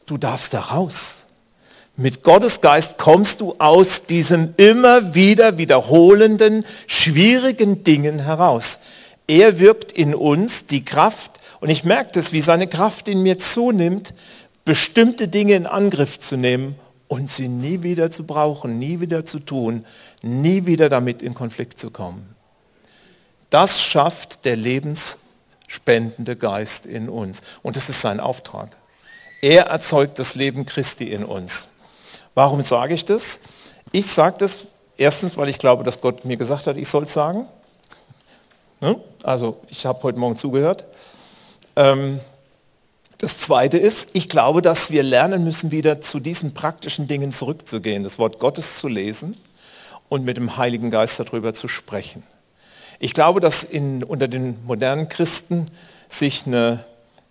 Du 0.05 0.19
darfst 0.19 0.55
da 0.55 0.61
raus. 0.61 1.28
Mit 2.01 2.23
Gottes 2.23 2.61
Geist 2.61 2.97
kommst 2.97 3.41
du 3.41 3.57
aus 3.59 4.03
diesem 4.03 4.55
immer 4.57 5.17
wieder 5.17 5.59
wiederholenden, 5.59 6.65
schwierigen 6.87 7.83
Dingen 7.83 8.21
heraus. 8.21 8.83
Er 9.27 9.59
wirkt 9.59 9.91
in 9.91 10.15
uns 10.15 10.69
die 10.69 10.85
Kraft, 10.85 11.41
und 11.59 11.71
ich 11.71 11.83
merke 11.83 12.13
das, 12.13 12.33
wie 12.33 12.41
seine 12.41 12.69
Kraft 12.69 13.09
in 13.09 13.25
mir 13.25 13.41
zunimmt, 13.41 14.15
bestimmte 14.65 15.27
Dinge 15.27 15.55
in 15.55 15.67
Angriff 15.67 16.21
zu 16.21 16.37
nehmen 16.37 16.77
und 17.09 17.29
sie 17.29 17.49
nie 17.49 17.83
wieder 17.83 18.13
zu 18.13 18.25
brauchen, 18.25 18.79
nie 18.79 19.01
wieder 19.01 19.27
zu 19.27 19.41
tun, 19.41 19.85
nie 20.23 20.67
wieder 20.67 20.89
damit 20.89 21.21
in 21.21 21.35
Konflikt 21.35 21.81
zu 21.81 21.91
kommen. 21.91 22.37
Das 23.51 23.83
schafft 23.83 24.45
der 24.45 24.55
lebensspendende 24.55 26.37
Geist 26.37 26.87
in 26.87 27.09
uns. 27.09 27.43
Und 27.65 27.75
das 27.75 27.89
ist 27.89 28.01
sein 28.01 28.21
Auftrag. 28.21 28.77
Er 29.43 29.65
erzeugt 29.65 30.21
das 30.21 30.37
Leben 30.37 30.65
Christi 30.65 31.11
in 31.11 31.25
uns. 31.25 31.78
Warum 32.39 32.63
sage 32.63 32.95
ich 32.95 33.05
das? 33.05 33.41
Ich 33.91 34.07
sage 34.07 34.37
das 34.39 34.69
erstens, 34.97 35.37
weil 35.37 35.49
ich 35.49 35.59
glaube, 35.59 35.83
dass 35.83 36.01
Gott 36.01 36.25
mir 36.25 36.37
gesagt 36.37 36.69
hat, 36.69 36.77
ich 36.77 36.89
soll 36.89 37.03
es 37.03 37.13
sagen. 37.13 37.49
Ne? 38.81 38.95
Also 39.25 39.57
ich 39.67 39.85
habe 39.85 40.01
heute 40.05 40.21
Morgen 40.21 40.37
zugehört. 40.37 40.85
Ähm, 41.75 42.21
das 43.19 43.39
Zweite 43.39 43.77
ist, 43.77 44.11
ich 44.13 44.29
glaube, 44.29 44.63
dass 44.63 44.93
wir 44.93 45.03
lernen 45.03 45.43
müssen, 45.43 45.73
wieder 45.73 46.01
zu 46.01 46.21
diesen 46.21 46.55
praktischen 46.55 47.09
Dingen 47.09 47.33
zurückzugehen, 47.33 48.05
das 48.05 48.21
Wort 48.21 48.39
Gottes 48.39 48.79
zu 48.79 48.87
lesen 48.87 49.37
und 50.09 50.25
mit 50.25 50.37
dem 50.37 50.57
Heiligen 50.57 50.93
Geist 50.93 51.19
darüber 51.19 51.55
zu 51.55 51.67
sprechen. 51.67 52.23
Ich 53.01 53.15
glaube, 53.15 53.41
dass 53.41 53.65
in, 53.65 54.05
unter 54.05 54.29
den 54.29 54.65
modernen 54.65 55.09
Christen 55.09 55.67
sich 56.09 56.47
eine 56.47 56.85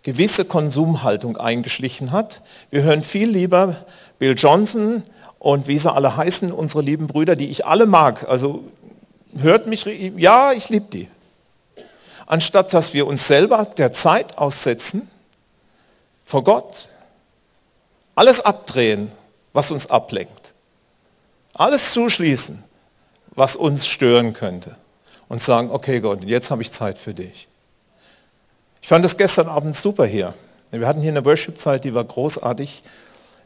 gewisse 0.07 0.45
Konsumhaltung 0.45 1.35
eingeschlichen 1.35 2.13
hat. 2.13 2.41
Wir 2.69 2.83
hören 2.83 3.01
viel 3.01 3.29
lieber 3.29 3.75
Bill 4.19 4.35
Johnson 4.35 5.03
und 5.39 5.67
wie 5.67 5.77
sie 5.77 5.91
alle 5.91 6.17
heißen, 6.17 6.51
unsere 6.51 6.81
lieben 6.81 7.07
Brüder, 7.07 7.35
die 7.35 7.49
ich 7.49 7.65
alle 7.65 7.85
mag. 7.85 8.27
Also 8.27 8.63
hört 9.37 9.67
mich, 9.67 9.85
ja, 10.17 10.51
ich 10.53 10.69
liebe 10.69 10.87
die. 10.91 11.07
Anstatt 12.25 12.73
dass 12.73 12.93
wir 12.93 13.07
uns 13.07 13.27
selber 13.27 13.65
der 13.65 13.93
Zeit 13.93 14.37
aussetzen, 14.37 15.09
vor 16.25 16.43
Gott, 16.43 16.89
alles 18.15 18.41
abdrehen, 18.41 19.11
was 19.53 19.71
uns 19.71 19.89
ablenkt. 19.89 20.53
Alles 21.53 21.93
zuschließen, 21.93 22.63
was 23.31 23.55
uns 23.55 23.87
stören 23.87 24.33
könnte. 24.33 24.75
Und 25.29 25.41
sagen, 25.41 25.71
okay 25.71 25.99
Gott, 25.99 26.23
jetzt 26.23 26.51
habe 26.51 26.61
ich 26.61 26.71
Zeit 26.71 26.97
für 26.97 27.13
dich. 27.13 27.47
Ich 28.81 28.87
fand 28.87 29.03
es 29.03 29.17
gestern 29.17 29.47
Abend 29.47 29.75
super 29.75 30.05
hier. 30.05 30.33
Wir 30.71 30.87
hatten 30.87 31.01
hier 31.01 31.11
eine 31.11 31.25
Worship-Zeit, 31.25 31.83
die 31.83 31.93
war 31.93 32.03
großartig. 32.03 32.83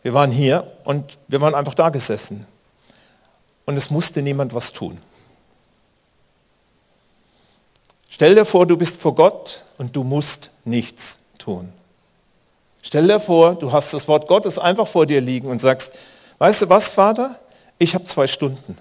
Wir 0.04 0.14
waren 0.14 0.32
hier 0.32 0.72
und 0.84 1.18
wir 1.28 1.42
waren 1.42 1.56
einfach 1.56 1.74
da 1.74 1.90
gesessen. 1.90 2.48
Und 3.66 3.78
es 3.78 3.90
musste 3.90 4.22
niemand 4.22 4.54
was 4.54 4.72
tun. 4.72 5.00
Stell 8.10 8.36
dir 8.36 8.46
vor, 8.46 8.66
du 8.66 8.78
bist 8.78 9.02
vor 9.02 9.16
Gott 9.16 9.64
und 9.78 9.96
du 9.96 10.04
musst 10.04 10.52
nichts 10.66 11.20
tun. 11.38 11.72
Stell 12.84 13.08
dir 13.08 13.20
vor, 13.20 13.56
du 13.56 13.72
hast 13.72 13.94
das 13.94 14.08
Wort 14.08 14.28
Gottes 14.28 14.60
einfach 14.60 14.88
vor 14.88 15.06
dir 15.06 15.22
liegen 15.22 15.48
und 15.48 15.60
sagst, 15.60 15.98
weißt 16.40 16.64
du 16.64 16.70
was, 16.70 16.90
Vater? 16.90 17.40
Ich 17.78 17.94
habe 17.96 18.04
zwei 18.06 18.28
Stunden. 18.28 18.78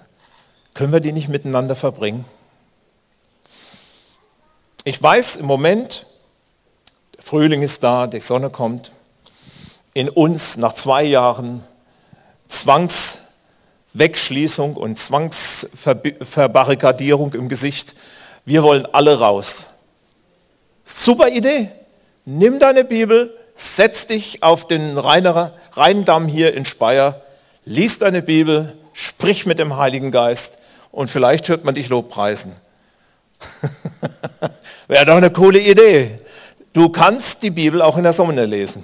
Können 0.73 0.93
wir 0.93 0.99
die 0.99 1.11
nicht 1.11 1.29
miteinander 1.29 1.75
verbringen? 1.75 2.25
Ich 4.83 5.01
weiß 5.01 5.35
im 5.35 5.45
Moment, 5.45 6.07
Frühling 7.19 7.61
ist 7.61 7.83
da, 7.83 8.07
die 8.07 8.19
Sonne 8.19 8.49
kommt. 8.49 8.91
In 9.93 10.09
uns 10.09 10.57
nach 10.57 10.73
zwei 10.73 11.03
Jahren 11.03 11.63
Zwangswegschließung 12.47 14.75
und 14.75 14.97
Zwangsverbarrikadierung 14.97 17.33
im 17.33 17.49
Gesicht, 17.49 17.93
wir 18.45 18.63
wollen 18.63 18.87
alle 18.91 19.19
raus. 19.19 19.67
Super 20.83 21.29
Idee. 21.29 21.71
Nimm 22.25 22.57
deine 22.59 22.83
Bibel, 22.83 23.33
setz 23.55 24.07
dich 24.07 24.43
auf 24.43 24.67
den 24.67 24.97
Rheindamm 24.97 26.27
hier 26.27 26.53
in 26.53 26.65
Speyer, 26.65 27.21
lies 27.65 27.99
deine 27.99 28.21
Bibel, 28.21 28.77
sprich 28.93 29.45
mit 29.45 29.59
dem 29.59 29.77
Heiligen 29.77 30.11
Geist 30.11 30.57
und 30.91 31.09
vielleicht 31.09 31.49
hört 31.49 31.65
man 31.65 31.75
dich 31.75 31.89
Lobpreisen. 31.89 32.53
Wäre 34.87 35.05
doch 35.05 35.15
eine 35.15 35.31
coole 35.31 35.59
Idee. 35.59 36.19
Du 36.73 36.89
kannst 36.89 37.43
die 37.43 37.49
Bibel 37.49 37.81
auch 37.81 37.97
in 37.97 38.03
der 38.03 38.13
Sonne 38.13 38.45
lesen. 38.45 38.83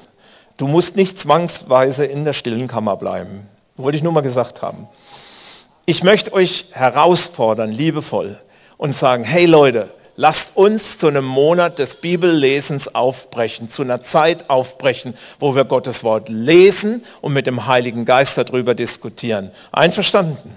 Du 0.58 0.68
musst 0.68 0.96
nicht 0.96 1.20
zwangsweise 1.20 2.06
in 2.06 2.26
der 2.26 2.34
stillen 2.34 2.68
Kammer 2.68 2.98
bleiben. 2.98 3.48
Wollte 3.76 3.98
ich 3.98 4.04
nur 4.04 4.12
mal 4.12 4.22
gesagt 4.22 4.64
haben. 4.64 4.88
Ich 5.86 6.04
möchte 6.04 6.34
euch 6.34 6.66
herausfordern, 6.72 7.72
liebevoll, 7.72 8.40
und 8.78 8.92
sagen, 8.92 9.24
hey 9.24 9.46
Leute, 9.46 9.94
lasst 10.16 10.58
uns 10.58 10.98
zu 10.98 11.08
einem 11.08 11.26
Monat 11.26 11.80
des 11.80 11.96
Bibellesens 11.96 12.94
aufbrechen, 12.94 13.70
zu 13.70 13.84
einer 13.84 14.02
Zeit 14.02 14.50
aufbrechen, 14.50 15.14
wo 15.40 15.56
wir 15.56 15.64
Gottes 15.64 16.04
Wort 16.04 16.28
lesen 16.28 17.06
und 17.22 17.34
mit 17.34 17.48
dem 17.48 17.68
Heiligen 17.68 18.04
Geist 18.04 18.38
darüber 18.38 18.74
diskutieren. 18.74 19.52
Einverstanden? 19.72 20.56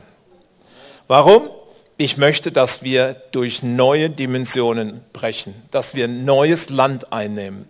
Warum? 1.06 1.50
Ich 1.98 2.16
möchte, 2.16 2.50
dass 2.50 2.82
wir 2.82 3.14
durch 3.32 3.62
neue 3.62 4.08
Dimensionen 4.08 5.04
brechen, 5.12 5.54
dass 5.70 5.94
wir 5.94 6.08
neues 6.08 6.70
Land 6.70 7.12
einnehmen. 7.12 7.68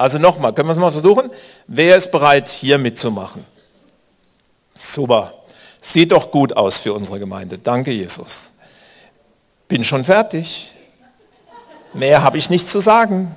Also 0.00 0.18
nochmal, 0.18 0.54
können 0.54 0.66
wir 0.66 0.72
es 0.72 0.78
mal 0.78 0.90
versuchen? 0.90 1.30
Wer 1.66 1.94
ist 1.94 2.10
bereit, 2.10 2.48
hier 2.48 2.78
mitzumachen? 2.78 3.44
Super. 4.72 5.34
Sieht 5.82 6.12
doch 6.12 6.30
gut 6.30 6.56
aus 6.56 6.78
für 6.78 6.94
unsere 6.94 7.18
Gemeinde. 7.18 7.58
Danke, 7.58 7.90
Jesus. 7.90 8.54
Bin 9.68 9.84
schon 9.84 10.02
fertig. 10.02 10.72
Mehr 11.92 12.22
habe 12.22 12.38
ich 12.38 12.48
nicht 12.48 12.66
zu 12.66 12.80
sagen. 12.80 13.36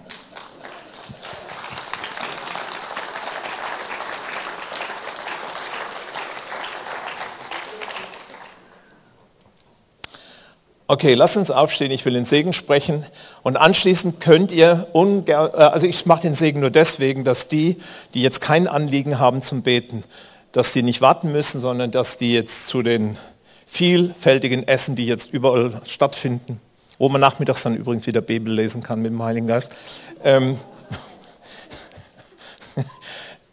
Okay, 10.86 11.14
lasst 11.14 11.38
uns 11.38 11.50
aufstehen, 11.50 11.92
ich 11.92 12.04
will 12.04 12.14
den 12.14 12.26
Segen 12.26 12.52
sprechen. 12.52 13.06
Und 13.42 13.56
anschließend 13.56 14.20
könnt 14.20 14.52
ihr, 14.52 14.88
äh, 14.94 15.34
also 15.34 15.88
ich 15.88 16.06
mache 16.06 16.24
den 16.24 16.34
Segen 16.34 16.60
nur 16.60 16.72
deswegen, 16.72 17.24
dass 17.24 17.48
die, 17.48 17.78
die 18.14 18.22
jetzt 18.22 18.42
kein 18.42 18.68
Anliegen 18.68 19.18
haben 19.18 19.42
zum 19.42 19.62
Beten, 19.62 20.04
dass 20.52 20.74
die 20.74 20.84
nicht 20.84 21.00
warten 21.00 21.32
müssen, 21.32 21.62
sondern 21.62 21.92
dass 21.92 22.18
die 22.18 22.34
jetzt 22.34 22.68
zu 22.68 22.82
den 22.82 23.18
vielfältigen 23.66 24.68
Essen, 24.68 24.96
die 24.96 25.06
jetzt 25.06 25.32
überall 25.34 25.82
stattfinden, 25.86 26.60
wo 27.00 27.08
man 27.08 27.22
nachmittags 27.22 27.64
dann 27.64 27.76
übrigens 27.76 28.06
wieder 28.06 28.22
Bibel 28.22 28.54
lesen 28.54 28.84
kann 28.84 29.02
mit 29.02 29.12
dem 29.12 29.24
Heiligen 29.24 29.48
Geist, 29.48 29.70
ähm, 30.24 30.60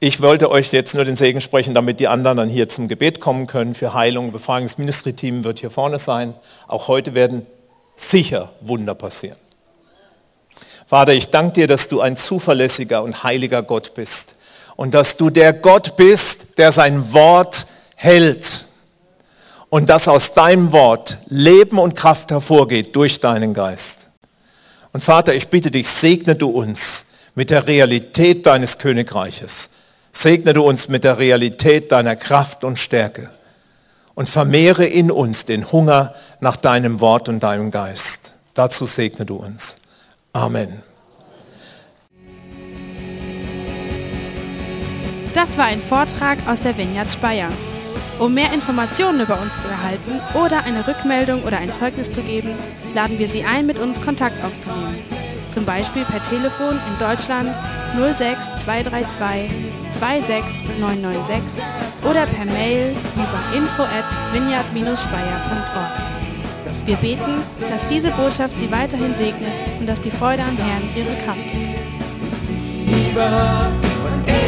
Ich 0.03 0.23
wollte 0.23 0.51
euch 0.51 0.73
jetzt 0.73 0.95
nur 0.95 1.05
den 1.05 1.17
Segen 1.17 1.43
sprechen, 1.43 1.75
damit 1.75 2.01
die 2.01 2.09
anderen 2.09 2.39
dann 2.39 2.49
hier 2.49 2.71
zum 2.71 2.89
Gebet 2.89 3.21
kommen 3.21 3.47
können 3.47 3.75
für 3.75 3.93
Heilung. 3.93 4.33
Befreiungs 4.33 4.79
Ministry-Team 4.79 5.45
wird 5.45 5.59
hier 5.59 5.71
vorne 5.71 5.99
sein. 5.99 6.33
Auch 6.69 6.89
heute 6.89 7.13
werden 7.13 7.47
sicher 7.97 8.51
Wunder 8.63 8.95
passieren. 8.95 9.37
Vater, 10.87 11.13
ich 11.13 11.29
danke 11.29 11.53
dir, 11.53 11.67
dass 11.67 11.89
du 11.89 12.01
ein 12.01 12.17
zuverlässiger 12.17 13.03
und 13.03 13.25
heiliger 13.25 13.63
Gott 13.63 13.93
bist 13.93 14.37
und 14.75 14.95
dass 14.95 15.19
du 15.19 15.29
der 15.29 15.53
Gott 15.53 15.97
bist, 15.97 16.57
der 16.57 16.73
sein 16.73 17.13
Wort 17.13 17.67
hält 17.95 18.65
und 19.69 19.91
dass 19.91 20.09
aus 20.09 20.33
deinem 20.33 20.73
Wort 20.73 21.19
Leben 21.27 21.79
und 21.79 21.95
Kraft 21.95 22.31
hervorgeht 22.31 22.97
durch 22.97 23.21
deinen 23.21 23.53
Geist. 23.53 24.09
Und 24.95 25.05
Vater, 25.05 25.35
ich 25.35 25.49
bitte 25.49 25.71
dich, 25.71 25.91
segne 25.91 26.37
du 26.37 26.49
uns 26.49 27.09
mit 27.35 27.51
der 27.51 27.67
Realität 27.67 28.47
deines 28.47 28.79
Königreiches. 28.79 29.69
Segne 30.13 30.53
du 30.53 30.63
uns 30.63 30.89
mit 30.89 31.05
der 31.05 31.19
Realität 31.19 31.93
deiner 31.93 32.17
Kraft 32.17 32.65
und 32.65 32.79
Stärke 32.79 33.31
und 34.15 34.29
vermehre 34.29 34.85
in 34.85 35.11
uns 35.11 35.45
den 35.45 35.71
Hunger 35.71 36.15
nach 36.41 36.57
deinem 36.57 37.01
Wort 37.01 37.29
und 37.29 37.41
deinem 37.41 37.71
Geist. 37.71 38.35
Dazu 38.55 38.87
segne 38.87 39.25
du 39.25 39.37
uns. 39.37 39.77
Amen. 40.33 40.83
Das 45.35 45.57
war 45.57 45.67
ein 45.67 45.81
Vortrag 45.81 46.39
aus 46.49 46.61
der 46.61 46.77
Vineyard 46.77 47.11
Speyer. 47.11 47.49
Um 48.19 48.35
mehr 48.35 48.53
Informationen 48.53 49.21
über 49.21 49.41
uns 49.41 49.63
zu 49.63 49.69
erhalten 49.69 50.21
oder 50.35 50.65
eine 50.65 50.87
Rückmeldung 50.87 51.45
oder 51.45 51.59
ein 51.59 51.73
Zeugnis 51.73 52.13
zu 52.13 52.21
geben, 52.21 52.55
laden 52.95 53.19
wir 53.19 53.29
Sie 53.29 53.45
ein, 53.45 53.65
mit 53.65 53.79
uns 53.79 54.03
Kontakt 54.03 54.45
aufzunehmen. 54.45 54.99
Zum 55.51 55.65
Beispiel 55.65 56.05
per 56.05 56.23
Telefon 56.23 56.79
in 56.89 56.99
Deutschland 56.99 57.59
06 57.97 58.63
232 58.63 59.51
26996 59.91 61.63
oder 62.09 62.25
per 62.27 62.45
Mail 62.47 62.95
über 63.17 63.57
info 63.57 63.83
at 63.83 64.07
vineyard-speyer.org. 64.33 66.11
Wir 66.87 66.97
beten, 66.97 67.43
dass 67.69 67.87
diese 67.89 68.11
Botschaft 68.13 68.57
Sie 68.57 68.71
weiterhin 68.71 69.15
segnet 69.17 69.65
und 69.81 69.89
dass 69.89 70.01
die 70.01 70.11
Freude 70.11 70.43
am 70.43 70.57
Herrn 70.57 70.83
Ihre 70.95 71.15
Kraft 71.25 71.53
ist. 71.59 71.75
Liebe 72.87 73.23
und 73.23 74.29
ich. 74.29 74.41